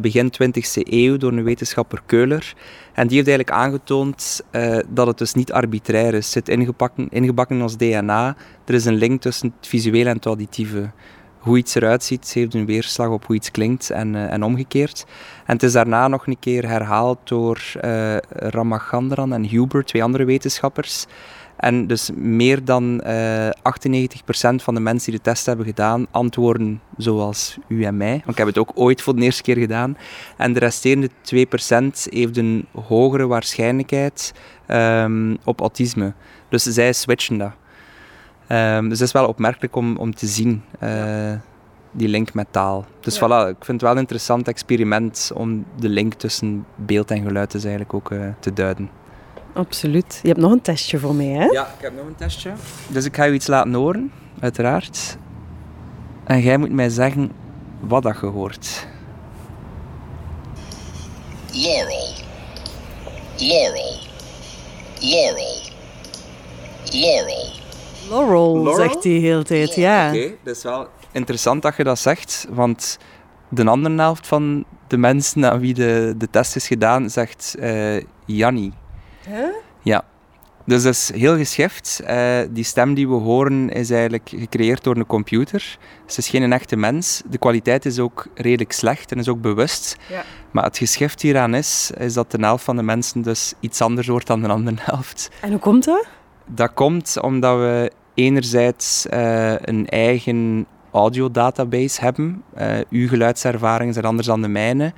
begin 0.00 0.32
20e 0.42 0.82
eeuw 0.82 1.16
door 1.16 1.32
een 1.32 1.42
wetenschapper 1.42 2.02
Keuler. 2.06 2.54
En 2.92 3.06
die 3.06 3.16
heeft 3.16 3.28
eigenlijk 3.28 3.58
aangetoond 3.58 4.40
eh, 4.50 4.78
dat 4.88 5.06
het 5.06 5.18
dus 5.18 5.34
niet 5.34 5.52
arbitrair 5.52 6.14
is. 6.14 6.34
Het 6.34 6.46
zit 6.46 6.48
ingebakken, 6.48 7.08
ingebakken 7.10 7.56
in 7.56 7.62
ons 7.62 7.76
DNA. 7.76 8.36
Er 8.64 8.74
is 8.74 8.84
een 8.84 8.94
link 8.94 9.20
tussen 9.20 9.54
het 9.58 9.68
visuele 9.68 10.08
en 10.08 10.16
het 10.16 10.26
auditieve. 10.26 10.90
Hoe 11.40 11.58
iets 11.58 11.74
eruit 11.74 12.04
ziet, 12.04 12.32
heeft 12.32 12.54
een 12.54 12.66
weerslag 12.66 13.08
op 13.08 13.26
hoe 13.26 13.36
iets 13.36 13.50
klinkt 13.50 13.90
en, 13.90 14.14
eh, 14.14 14.32
en 14.32 14.42
omgekeerd. 14.42 15.04
En 15.46 15.52
het 15.52 15.62
is 15.62 15.72
daarna 15.72 16.08
nog 16.08 16.26
een 16.26 16.38
keer 16.38 16.68
herhaald 16.68 17.18
door 17.24 17.62
eh 17.80 18.16
Ramachandran 18.28 19.32
en 19.32 19.44
Huber, 19.44 19.84
twee 19.84 20.02
andere 20.02 20.24
wetenschappers. 20.24 21.06
En 21.56 21.86
dus 21.86 22.10
meer 22.14 22.64
dan 22.64 23.00
eh 23.00 23.48
98% 23.62 24.62
van 24.62 24.74
de 24.74 24.80
mensen 24.80 25.10
die 25.10 25.20
de 25.20 25.30
test 25.30 25.46
hebben 25.46 25.66
gedaan, 25.66 26.06
antwoorden 26.10 26.80
zoals 26.96 27.58
u 27.68 27.84
en 27.84 27.96
mij. 27.96 28.12
Want 28.12 28.30
ik 28.30 28.36
heb 28.36 28.46
het 28.46 28.58
ook 28.58 28.72
ooit 28.74 29.02
voor 29.02 29.16
de 29.16 29.22
eerste 29.22 29.42
keer 29.42 29.56
gedaan. 29.56 29.96
En 30.36 30.52
de 30.52 30.58
resterende 30.58 31.10
2% 31.22 32.06
heeft 32.10 32.36
een 32.36 32.66
hogere 32.72 33.26
waarschijnlijkheid 33.26 34.32
ehm, 34.66 35.36
op 35.44 35.60
autisme. 35.60 36.12
Dus 36.48 36.62
zij 36.62 36.92
switchen 36.92 37.38
dat. 37.38 37.52
Ehm, 38.50 38.82
dus 38.88 38.98
het 38.98 39.06
is 39.08 39.12
wel 39.12 39.26
opmerkelijk 39.26 39.76
om, 39.76 39.96
om 39.96 40.14
te 40.14 40.26
zien, 40.26 40.62
eh, 40.78 41.32
die 41.90 42.08
link 42.08 42.34
met 42.34 42.46
taal. 42.50 42.84
Dus 43.00 43.18
Ja. 43.18 43.26
voilà, 43.26 43.48
ik 43.48 43.64
vind 43.64 43.66
het 43.66 43.80
wel 43.82 43.90
een 43.90 43.98
interessant 43.98 44.48
experiment 44.48 45.30
om 45.34 45.64
de 45.78 45.88
link 45.88 46.14
tussen 46.14 46.66
beeld 46.76 47.10
en 47.10 47.22
geluid 47.22 47.50
dus 47.50 47.62
eigenlijk 47.62 47.94
ook 47.94 48.10
eh, 48.10 48.18
te 48.40 48.52
duiden. 48.52 48.90
Absoluut. 49.52 50.18
Je 50.22 50.28
hebt 50.28 50.40
nog 50.40 50.52
een 50.52 50.60
testje 50.60 50.98
voor 50.98 51.14
mij, 51.14 51.26
hè? 51.26 51.44
Ja, 51.44 51.62
ik 51.66 51.80
heb 51.82 51.94
nog 51.96 52.06
een 52.06 52.14
testje. 52.14 52.52
Dus 52.88 53.04
ik 53.04 53.16
ga 53.16 53.24
je 53.24 53.32
iets 53.32 53.46
laten 53.46 53.74
horen, 53.74 54.12
uiteraard. 54.40 55.16
En 56.24 56.40
jij 56.40 56.56
moet 56.56 56.72
mij 56.72 56.88
zeggen 56.88 57.32
wat 57.80 58.02
dat 58.02 58.18
je 58.20 58.26
hoort. 58.26 58.86
Laurel. 61.52 62.12
Laurel. 63.38 63.98
Laurel. 65.00 65.58
Laurel. 66.92 67.58
Laurel, 68.10 68.54
Laurel? 68.54 68.74
zegt 68.74 69.04
hij 69.04 69.12
de 69.12 69.18
hele 69.18 69.44
tijd, 69.44 69.74
ja. 69.74 70.08
Oké, 70.08 70.32
dat 70.42 70.56
is 70.56 70.62
wel 70.62 70.88
interessant 71.12 71.62
dat 71.62 71.76
je 71.76 71.84
dat 71.84 71.98
zegt, 71.98 72.46
want 72.50 72.98
de 73.48 73.64
andere 73.64 73.96
helft 73.96 74.26
van 74.26 74.64
de 74.88 74.96
mensen 74.96 75.50
aan 75.50 75.60
wie 75.60 75.74
de, 75.74 76.14
de 76.18 76.30
test 76.30 76.56
is 76.56 76.66
gedaan, 76.66 77.10
zegt 77.10 77.56
eh 77.58 78.02
Janni. 78.26 78.72
Ja. 79.82 80.04
Dus 80.64 80.82
dat 80.82 80.92
is 80.92 81.12
heel 81.14 81.36
geschift. 81.36 82.00
Eh, 82.04 82.38
die 82.50 82.64
stem 82.64 82.94
die 82.94 83.08
we 83.08 83.14
horen 83.14 83.68
is 83.68 83.90
eigenlijk 83.90 84.30
gecreëerd 84.36 84.84
door 84.84 84.96
een 84.96 85.06
computer. 85.06 85.78
Dus 86.06 86.16
het 86.16 86.18
is 86.18 86.28
geen 86.28 86.52
echte 86.52 86.76
mens. 86.76 87.22
De 87.30 87.38
kwaliteit 87.38 87.86
is 87.86 87.98
ook 87.98 88.26
redelijk 88.34 88.72
slecht 88.72 89.12
en 89.12 89.18
is 89.18 89.28
ook 89.28 89.40
bewust. 89.40 89.96
Ja. 90.08 90.24
Maar 90.50 90.64
het 90.64 90.78
geschift 90.78 91.22
hieraan 91.22 91.54
is, 91.54 91.90
is 91.98 92.14
dat 92.14 92.30
de 92.30 92.38
helft 92.40 92.64
van 92.64 92.76
de 92.76 92.82
mensen 92.82 93.22
dus 93.22 93.52
iets 93.60 93.80
anders 93.80 94.06
hoort 94.06 94.26
dan 94.26 94.40
de 94.40 94.48
andere 94.48 94.76
helft. 94.80 95.30
En 95.40 95.50
hoe 95.50 95.60
komt 95.60 95.84
dat? 95.84 96.06
Dat 96.46 96.74
komt 96.74 97.20
omdat 97.20 97.58
we 97.58 97.92
enerzijds 98.22 99.06
eh, 99.06 99.54
een 99.60 99.86
eigen 99.88 100.66
audiodatabase 100.90 102.00
hebben. 102.00 102.42
Eh, 102.54 102.78
uw 102.90 103.08
geluidservaringen 103.08 103.92
zijn 103.92 104.04
anders 104.04 104.26
dan 104.26 104.42
de 104.42 104.48
mijne. 104.48 104.92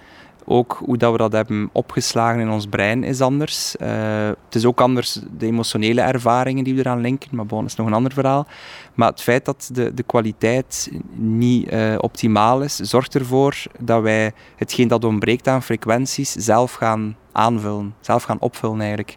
Ook 0.45 0.83
hoe 0.85 0.97
dat 0.97 1.13
we 1.13 1.19
dat 1.19 1.33
hebben 1.33 1.71
opgeslagen 1.73 2.41
in 2.41 2.51
ons 2.51 2.67
brein 2.67 3.05
is 3.05 3.21
anders. 3.21 3.77
Eh, 3.77 4.27
het 4.27 4.55
is 4.55 4.65
ook 4.65 4.81
anders 4.81 5.21
de 5.39 5.47
emotionele 5.47 6.01
ervaringen 6.01 6.65
die 6.65 6.75
we 6.75 6.81
eraan 6.81 7.01
linken, 7.01 7.37
maar 7.37 7.47
bon, 7.47 7.65
is 7.65 7.75
nog 7.75 7.87
een 7.87 7.93
ander 7.93 8.13
verhaal. 8.13 8.47
Maar 8.95 9.11
het 9.11 9.23
feit 9.23 9.45
dat 9.45 9.71
de, 9.73 9.95
de 9.95 10.03
kwaliteit 10.03 10.93
niet 11.15 11.73
optimaal 11.99 12.63
is, 12.63 12.77
zorgt 12.77 13.15
ervoor 13.15 13.63
dat 13.81 14.03
wij 14.03 14.33
hetgeen 14.57 14.89
dat 14.89 15.05
ontbreekt 15.05 15.49
aan 15.49 15.63
frequenties 15.63 16.33
zelf 16.33 16.73
gaan 16.73 17.17
aanvullen, 17.33 17.95
zelf 18.01 18.23
gaan 18.23 18.41
opvullen 18.41 18.81
eigenlijk. 18.81 19.17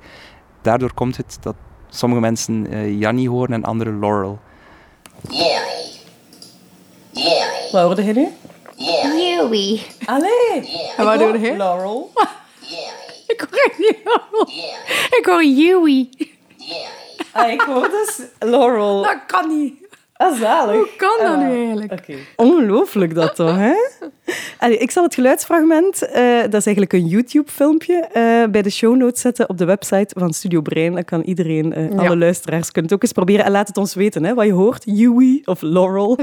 Daardoor 0.62 0.94
komt 0.94 1.18
het 1.18 1.38
dat 1.42 1.56
sommige 1.96 2.22
mensen 2.22 2.68
eh 2.72 3.00
Jannie 3.00 3.30
horen 3.30 3.54
en 3.54 3.64
anderen 3.64 4.00
Laurel. 4.00 4.40
Laurel. 5.30 5.84
Laurel. 7.14 7.72
Wat 7.72 7.82
hoorde 7.84 8.04
je 8.04 8.14
nu? 8.14 8.28
Laurel. 8.78 9.18
Joey. 9.36 9.82
Allee! 10.06 10.70
En 10.98 11.06
wat 11.06 11.20
doe 11.20 11.40
je? 11.40 11.56
Laurel. 11.58 11.58
Laurel. 11.58 12.12
Ik 13.28 13.48
hoor 13.52 13.74
niet 13.78 13.98
Laurel. 14.04 14.50
Ik 15.20 15.26
hoor 15.26 15.44
Yui. 15.44 16.10
Ah, 17.32 17.52
ik 17.52 17.62
hoor 17.62 17.90
dus 17.90 18.22
Laurel. 18.40 19.02
Dat 19.02 19.18
kan 19.28 19.48
niet. 19.48 19.74
Ah, 20.14 20.40
zalig. 20.40 20.76
Hoe 20.76 20.90
kan 20.98 21.18
dat 21.18 21.28
Ah, 21.28 21.38
nu 21.38 21.64
eigenlijk? 21.66 21.92
Oké. 21.92 22.16
Ongelooflijk 22.36 23.16
dat 23.16 23.36
toch, 23.36 23.56
hè? 23.56 23.74
Allee, 24.60 24.78
ik 24.78 24.92
zal 24.92 25.04
het 25.04 25.14
geluidsfragment, 25.14 26.02
eh, 26.02 26.42
dat 26.42 26.54
is 26.54 26.66
eigenlijk 26.66 26.94
een 26.94 27.08
YouTube-filmpje, 27.08 27.94
eh, 28.14 28.50
bij 28.52 28.62
de 28.62 28.70
show 28.70 28.96
notes 28.96 29.22
zetten 29.22 29.50
op 29.50 29.58
de 29.58 29.66
website 29.66 30.16
van 30.18 30.34
Studio 30.34 30.62
Brein. 30.62 30.94
Dan 30.94 31.04
kan 31.04 31.22
iedereen, 31.22 31.74
eh, 31.74 31.92
Ja. 31.92 31.98
alle 31.98 32.18
luisteraars, 32.18 32.72
kunnen 32.72 32.84
het 32.84 32.94
ook 32.94 33.02
eens 33.04 33.12
proberen. 33.12 33.46
En 33.46 33.52
laat 33.52 33.68
het 33.68 33.78
ons 33.78 33.94
weten, 33.94 34.24
hè, 34.24 34.34
wat 34.34 34.46
je 34.46 34.52
hoort. 34.52 34.84
Yui 34.86 35.42
of 35.46 35.62
Laurel. 35.62 36.18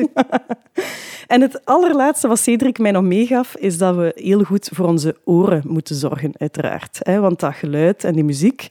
en 1.26 1.40
het 1.40 1.60
allerlaatste 1.64 2.28
wat 2.28 2.38
Cedric 2.38 2.78
mij 2.78 2.90
nog 2.90 3.02
meegaf, 3.02 3.56
is 3.56 3.78
dat 3.78 3.96
we 3.96 4.12
heel 4.14 4.42
goed 4.42 4.70
voor 4.72 4.86
onze 4.86 5.16
oren 5.24 5.62
moeten 5.66 5.94
zorgen, 5.96 6.32
uiteraard. 6.38 6.98
Hè? 7.02 7.20
Want 7.20 7.40
dat 7.40 7.54
geluid 7.54 8.04
en 8.04 8.12
die 8.14 8.24
muziek, 8.24 8.66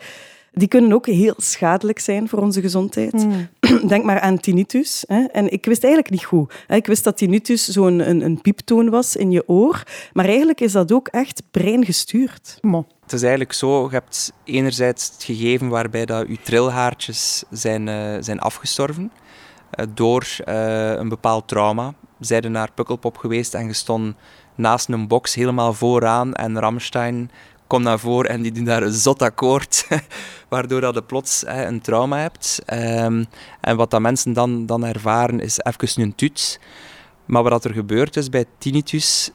die 0.51 0.67
kunnen 0.67 0.93
ook 0.93 1.05
heel 1.05 1.33
schadelijk 1.37 1.99
zijn 1.99 2.29
voor 2.29 2.39
onze 2.39 2.61
gezondheid. 2.61 3.25
Denk 3.87 4.03
maar 4.03 4.19
aan 4.19 4.39
tinnitus. 4.39 5.03
Hè. 5.07 5.23
En 5.23 5.51
ik 5.51 5.65
wist 5.65 5.83
eigenlijk 5.83 6.13
niet 6.13 6.25
goed. 6.25 6.53
hè. 6.67 6.75
Ik 6.75 6.87
wist 6.87 7.03
dat 7.03 7.17
tinnitus 7.17 7.67
zo'n 7.67 8.09
een, 8.09 8.21
een 8.21 8.41
pieptoon 8.41 8.89
was 8.89 9.15
in 9.15 9.31
je 9.31 9.47
oor. 9.47 9.83
Maar 10.13 10.25
eigenlijk 10.25 10.61
is 10.61 10.71
dat 10.71 10.91
ook 10.91 11.07
echt 11.07 11.43
breingestuurd. 11.51 12.57
Mo. 12.61 12.85
Het 13.01 13.13
is 13.13 13.21
eigenlijk 13.21 13.53
zo, 13.53 13.83
je 13.83 13.89
hebt 13.91 14.33
enerzijds 14.43 15.11
het 15.13 15.23
gegeven 15.23 15.69
waarbij 15.69 16.05
dat 16.05 16.27
je 16.27 16.37
trilhaartjes 16.41 17.43
zijn, 17.49 17.87
eh, 17.87 18.17
zijn 18.19 18.39
afgestorven 18.39 19.11
eh, 19.69 19.85
door 19.93 20.27
eh, 20.45 20.91
een 20.91 21.09
bepaald 21.09 21.47
trauma. 21.47 21.93
Zijden 22.19 22.51
naar 22.51 22.71
Pukkelpop 22.71 23.17
geweest 23.17 23.53
en 23.53 23.65
je 23.65 23.73
stond 23.73 24.15
naast 24.55 24.89
een 24.89 25.07
box 25.07 25.35
helemaal 25.35 25.73
vooraan 25.73 26.33
en 26.33 26.59
Ramstein 26.59 27.31
komt 27.71 27.83
naar 27.83 27.99
voren 27.99 28.29
en 28.29 28.41
die 28.41 28.51
doen 28.51 28.63
daar 28.63 28.83
een 28.83 28.93
zot 28.93 29.21
akkoord, 29.21 29.87
waardoor 30.49 30.81
dat 30.81 30.93
je 30.93 31.03
plots 31.03 31.43
hè, 31.47 31.65
een 31.65 31.81
trauma 31.81 32.17
hebt. 32.17 32.61
Ehm, 32.65 33.23
en 33.61 33.75
wat 33.75 33.91
dat 33.91 34.01
mensen 34.01 34.33
dan, 34.33 34.65
dan 34.65 34.85
ervaren 34.85 35.39
is 35.39 35.59
even 35.59 36.01
een 36.01 36.15
tuut. 36.15 36.59
Maar 37.25 37.43
wat 37.43 37.65
er 37.65 37.73
gebeurt 37.73 38.15
is 38.15 38.29
bij 38.29 38.45
tinnitus, 38.57 39.31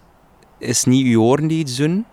is 0.59 0.85
niet 0.85 1.07
je 1.07 1.21
oren 1.21 1.47
die 1.47 1.59
iets 1.59 1.77
doen, 1.77 2.05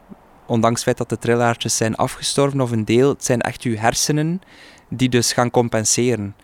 ondanks 0.45 0.75
het 0.75 0.83
feit 0.83 0.97
dat 0.97 1.09
de 1.09 1.17
trillaartjes 1.17 1.77
zijn 1.77 1.95
afgestorven 1.95 2.62
of 2.62 2.71
een 2.71 2.86
deel, 2.86 3.09
het 3.09 3.25
zijn 3.25 3.41
echt 3.41 3.62
uw 3.62 3.75
hersenen 3.75 4.41
die 4.89 5.09
dus 5.09 5.33
gaan 5.33 5.51
compenseren. 5.51 6.36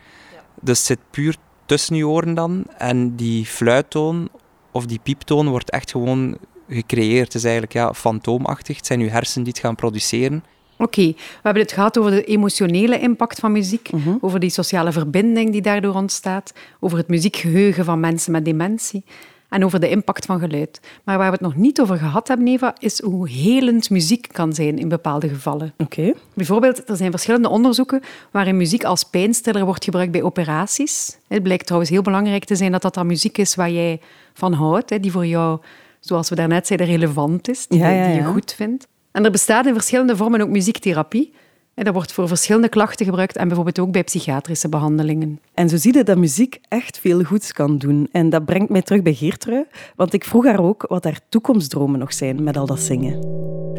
Dus 0.62 0.78
het 0.78 0.88
zit 0.88 1.00
puur 1.12 1.36
tussen 1.66 1.96
je 1.96 2.08
oren 2.08 2.34
dan 2.34 2.66
en 2.78 3.16
die 3.16 3.46
fluittoon 3.46 4.30
of 4.72 4.86
die 4.86 5.00
pieptoon 5.04 5.50
wordt 5.50 5.70
echt 5.70 5.92
gewoon 5.92 6.38
gecreëerd. 6.70 7.26
Het 7.26 7.36
is 7.36 7.44
eigenlijk 7.44 7.74
ja, 7.74 7.94
fantoomachtig. 7.94 8.78
Het 8.78 8.86
zijn 8.86 9.00
uw 9.00 9.10
hersenen 9.10 9.44
die 9.44 9.54
het 9.54 9.62
gaan 9.62 9.76
produceren. 9.76 10.44
Oké, 10.78 11.06
we 11.06 11.16
hebben 11.44 11.64
het 11.64 11.72
gehad 11.72 11.98
over 11.98 12.12
de 12.12 12.24
emotionele 12.24 13.00
impact 13.00 13.40
van 13.40 13.52
muziek, 13.52 13.90
over 14.22 14.40
die 14.40 14.50
sociale 14.50 14.92
verbinding 14.92 15.52
die 15.52 15.62
daardoor 15.62 15.96
ontstaat, 15.96 16.54
over 16.80 16.98
het 16.98 17.08
muziekgeheugen 17.08 17.86
van 17.86 18.00
mensen 18.00 18.32
met 18.32 18.46
dementie 18.46 19.04
en 19.50 19.66
over 19.66 19.80
de 19.80 19.90
impact 19.90 20.26
van 20.26 20.40
geluid. 20.40 20.80
Maar 21.04 21.18
waar 21.18 21.28
we 21.28 21.34
het 21.34 21.42
nog 21.42 21.56
niet 21.56 21.82
over 21.82 21.98
gehad 21.98 22.28
hebben, 22.28 22.48
Eva, 22.48 22.76
is 22.80 23.02
hoe 23.02 23.30
helend 23.30 23.90
muziek 23.90 24.28
kan 24.32 24.54
zijn 24.54 24.78
in 24.78 24.90
bepaalde 24.90 25.30
gevallen. 25.30 25.74
Oké. 25.78 26.14
Bijvoorbeeld, 26.34 26.90
er 26.90 26.96
zijn 26.96 27.12
verschillende 27.12 27.50
onderzoeken 27.50 28.02
waarin 28.32 28.58
muziek 28.58 28.84
als 28.84 29.04
pijnstiller 29.04 29.66
wordt 29.66 29.84
gebruikt 29.84 30.12
bij 30.12 30.24
operaties. 30.24 31.18
Het 31.28 31.44
blijkt 31.44 31.66
trouwens 31.66 31.92
heel 31.92 32.02
belangrijk 32.02 32.46
te 32.46 32.56
zijn 32.56 32.72
dat 32.72 32.82
dat 32.82 32.94
dan 32.94 33.08
muziek 33.08 33.38
is 33.38 33.56
waar 33.56 33.72
jij 33.72 34.00
van 34.34 34.54
houdt, 34.54 34.90
hè, 34.90 35.00
die 35.00 35.12
voor 35.12 35.26
jou, 35.26 35.60
zoals 36.00 36.30
we 36.30 36.36
daarnet 36.36 36.68
zeiden, 36.68 36.88
relevant 36.88 37.50
is, 37.50 37.68
die, 37.68 37.80
Ja, 37.80 37.90
ja, 37.90 38.08
die 38.08 38.16
je 38.16 38.24
goed 38.24 38.54
vindt. 38.54 38.88
En 39.12 39.26
er 39.26 39.32
bestaat 39.32 39.66
in 39.66 39.74
verschillende 39.74 40.16
vormen 40.16 40.42
ook 40.42 40.50
muziektherapie. 40.50 41.34
En 41.74 41.86
dat 41.86 41.94
wordt 41.94 42.12
voor 42.12 42.28
verschillende 42.28 42.70
klachten 42.70 43.06
gebruikt 43.06 43.36
en 43.36 43.48
bijvoorbeeld 43.48 43.80
ook 43.80 43.92
bij 43.92 44.04
psychiatrische 44.04 44.70
behandelingen. 44.70 45.40
En 45.54 45.70
zo 45.70 45.78
zie 45.78 45.98
je 45.98 46.04
dat 46.04 46.18
muziek 46.18 46.60
echt 46.68 47.00
veel 47.00 47.24
goeds 47.24 47.52
kan 47.52 47.78
doen. 47.78 48.08
En 48.12 48.30
dat 48.30 48.46
brengt 48.46 48.70
mij 48.70 48.82
terug 48.82 49.02
bij 49.02 49.14
Geertrui, 49.14 49.66
want 49.96 50.14
ik 50.14 50.24
vroeg 50.24 50.46
haar 50.46 50.60
ook 50.60 50.86
wat 50.88 51.04
haar 51.04 51.20
toekomstdromen 51.30 52.00
nog 52.00 52.14
zijn 52.14 52.44
met 52.44 52.58
al 52.58 52.66
dat 52.66 52.80
zingen. 52.80 53.20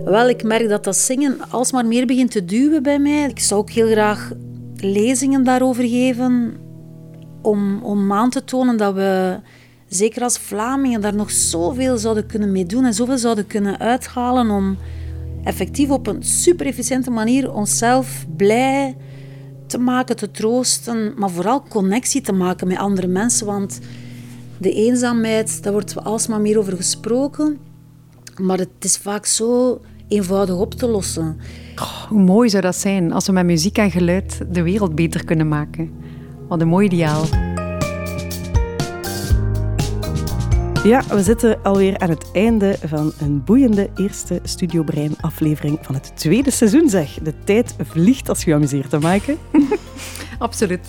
Wel, 0.04 0.28
ik 0.28 0.42
merk 0.42 0.68
dat 0.68 0.84
dat 0.84 0.96
zingen 0.96 1.38
alsmaar 1.50 1.86
meer 1.86 2.06
begint 2.06 2.30
te 2.30 2.44
duwen 2.44 2.82
bij 2.82 2.98
mij. 2.98 3.28
Ik 3.28 3.38
zou 3.38 3.60
ook 3.60 3.70
heel 3.70 3.88
graag 3.88 4.32
lezingen 4.76 5.44
daarover 5.44 5.84
geven, 5.88 6.56
om, 7.42 7.82
om 7.82 8.12
aan 8.12 8.30
te 8.30 8.44
tonen 8.44 8.76
dat 8.76 8.94
we, 8.94 9.40
zeker 9.90 10.22
als 10.22 10.38
Vlamingen, 10.38 11.00
daar 11.00 11.14
nog 11.14 11.30
zoveel 11.30 11.98
zouden 11.98 12.26
kunnen 12.26 12.52
mee 12.52 12.66
doen 12.66 12.84
en 12.84 12.94
zoveel 12.94 13.18
zouden 13.18 13.46
kunnen 13.46 13.78
uithalen 13.78 14.50
om 14.50 14.76
effectief 15.44 15.90
op 15.90 16.06
een 16.06 16.22
super 16.22 16.66
efficiënte 16.66 17.10
manier 17.10 17.52
onszelf 17.52 18.26
blij 18.36 18.96
te 19.66 19.78
maken, 19.78 20.16
te 20.16 20.30
troosten, 20.30 21.12
maar 21.16 21.30
vooral 21.30 21.62
connectie 21.68 22.20
te 22.20 22.32
maken 22.32 22.68
met 22.68 22.78
andere 22.78 23.06
mensen. 23.06 23.46
Want 23.46 23.80
de 24.58 24.72
eenzaamheid, 24.72 25.62
daar 25.62 25.72
wordt 25.72 26.04
alsmaar 26.04 26.40
meer 26.40 26.58
over 26.58 26.76
gesproken. 26.76 27.58
Maar 28.40 28.58
het 28.58 28.68
is 28.78 28.96
vaak 28.96 29.26
zo 29.26 29.80
eenvoudig 30.08 30.56
op 30.56 30.74
te 30.74 30.86
lossen. 30.86 31.36
Hoe 32.08 32.20
mooi 32.22 32.48
zou 32.48 32.62
dat 32.62 32.76
zijn 32.76 33.12
als 33.12 33.26
we 33.26 33.32
met 33.32 33.44
muziek 33.44 33.78
en 33.78 33.90
geluid 33.90 34.40
de 34.52 34.62
wereld 34.62 34.94
beter 34.94 35.24
kunnen 35.24 35.48
maken. 35.48 35.90
Wat 36.48 36.60
een 36.60 36.68
mooi 36.68 36.86
ideaal. 36.86 37.49
Ja, 40.84 41.02
we 41.08 41.22
zitten 41.22 41.62
alweer 41.62 41.98
aan 41.98 42.08
het 42.10 42.30
einde 42.32 42.76
van 42.84 43.12
een 43.20 43.44
boeiende 43.44 43.90
eerste 43.96 44.40
Studio 44.42 44.82
Brein 44.82 45.14
aflevering 45.20 45.78
van 45.82 45.94
het 45.94 46.12
tweede 46.14 46.50
seizoen, 46.50 46.88
zeg. 46.88 47.18
De 47.22 47.34
tijd 47.44 47.74
vliegt 47.78 48.28
als 48.28 48.44
je 48.44 48.54
amuseert, 48.54 48.92
hè, 48.92 48.98
Maaike? 48.98 49.36
Absoluut. 50.38 50.88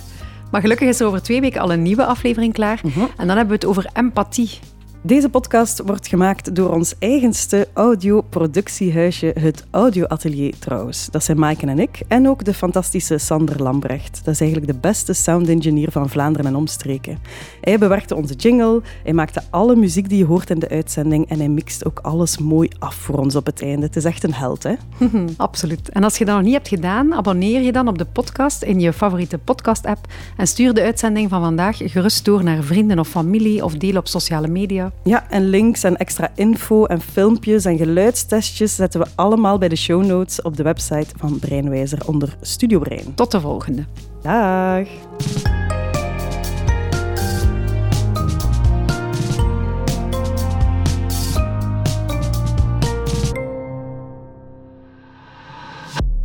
Maar 0.51 0.62
gelukkig 0.62 0.88
is 0.88 0.99
er 0.99 1.08
over 1.08 1.21
twee 1.21 1.41
weken 1.41 1.62
al 1.62 1.71
een 1.71 1.82
nieuwe 1.82 2.06
aflevering 2.06 2.54
klaar. 2.54 2.82
En 3.17 3.27
dan 3.27 3.38
hebben 3.38 3.47
we 3.47 3.54
het 3.54 3.65
over 3.65 3.89
empathie. 3.93 4.60
Deze 5.04 5.30
podcast 5.30 5.82
wordt 5.86 6.08
gemaakt 6.08 6.56
door 6.56 6.74
ons 6.74 6.96
eigenste 7.00 7.68
audioproductiehuisje, 7.74 9.36
het 9.40 9.66
Audioatelier 9.72 10.54
trouwens. 10.60 11.08
Dat 11.12 11.24
zijn 11.24 11.40
Maaike 11.40 11.66
en 11.66 11.80
ik. 11.80 12.02
En 12.08 12.28
ook 12.28 12.46
de 12.46 12.54
fantastische 12.54 13.18
Sander 13.18 13.64
Lambrecht. 13.64 14.22
Dat 14.24 14.34
is 14.34 14.42
eigenlijk 14.42 14.72
de 14.72 14.80
beste 14.80 15.14
sound 15.14 15.50
engineer 15.50 15.92
van 15.92 16.10
Vlaanderen 16.10 16.46
en 16.46 16.56
omstreken. 16.56 17.18
Hij 17.62 17.78
bewerkte 17.78 18.16
onze 18.16 18.34
jingle, 18.34 18.82
hij 19.04 19.14
maakte 19.14 19.42
alle 19.50 19.76
muziek 19.76 20.10
die 20.10 20.18
je 20.18 20.26
hoort 20.26 20.50
in 20.50 20.60
de 20.60 20.70
uitzending 20.70 21.30
en 21.30 21.38
hij 21.38 21.50
mixt 21.50 21.86
ook 21.86 22.00
alles 22.00 22.38
mooi 22.38 22.70
af 22.80 22.96
voor 22.96 23.18
ons 23.18 23.36
op 23.36 23.46
het 23.46 23.62
einde. 23.62 23.86
Het 23.86 23.96
is 23.96 24.06
echt 24.06 24.24
een 24.24 24.34
held, 24.34 24.64
hè? 24.64 24.74
Absoluut. 25.38 25.90
En 25.90 26.04
als 26.04 26.18
je 26.18 26.26
dat 26.26 26.36
nog 26.36 26.44
niet 26.44 26.54
hebt 26.54 26.68
gedaan, 26.68 27.14
abonneer 27.14 27.62
je 27.62 27.72
dan 27.72 27.88
op 27.88 27.98
de 27.98 28.06
podcast 28.06 28.64
in 28.64 28.80
je 28.80 28.94
favoriete 28.94 29.38
podcast-app 29.38 30.08
en 30.38 30.48
stuur 30.48 30.74
de 30.74 30.82
uitzending 30.82 31.30
van 31.30 31.42
vandaag 31.42 31.78
gerust 31.78 32.26
door 32.26 32.44
naar 32.44 32.64
vrienden 32.64 33.00
of 33.00 33.08
familie 33.08 33.64
of 33.64 33.74
deel 33.74 33.98
op 33.98 34.08
sociale 34.08 34.48
media. 34.48 34.90
Ja, 35.04 35.30
en 35.30 35.49
links 35.49 35.84
en 35.84 35.97
extra 35.97 36.32
info 36.36 36.86
en 36.86 37.01
filmpjes 37.01 37.65
en 37.65 37.77
geluidstestjes 37.77 38.75
zetten 38.75 38.99
we 38.99 39.08
allemaal 39.15 39.58
bij 39.58 39.69
de 39.69 39.75
show 39.75 40.06
notes 40.06 40.41
op 40.41 40.58
de 40.58 40.63
website 40.63 41.08
van 41.17 41.39
Breinwijzer 41.39 42.08
onder 42.08 42.38
Studio 42.41 42.80
Brein. 42.80 43.15
Tot 43.15 43.32
de 43.32 43.39
volgende. 43.39 43.86
Dag! 44.21 44.88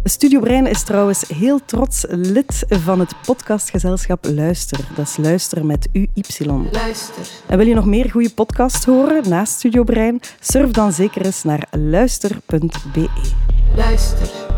Studio 0.08 0.40
Brein 0.40 0.66
is 0.66 0.82
trouwens 0.82 1.24
heel 1.28 1.60
trots 1.64 2.04
lid 2.08 2.64
van 2.68 3.00
het 3.00 3.14
podcastgezelschap 3.26 4.26
Luister. 4.34 4.78
Dat 4.94 5.06
is 5.06 5.16
Luister 5.16 5.66
met 5.66 5.88
UY. 5.92 6.08
Luister. 6.72 7.28
En 7.46 7.58
wil 7.58 7.66
je 7.66 7.74
nog 7.74 7.86
meer 7.86 8.10
goede 8.10 8.30
podcasts 8.30 8.84
horen 8.84 9.28
naast 9.28 9.52
Studio 9.52 9.84
Brein? 9.84 10.20
Surf 10.40 10.70
dan 10.70 10.92
zeker 10.92 11.24
eens 11.24 11.42
naar 11.42 11.66
luister.be. 11.70 13.08
Luister. 13.76 14.55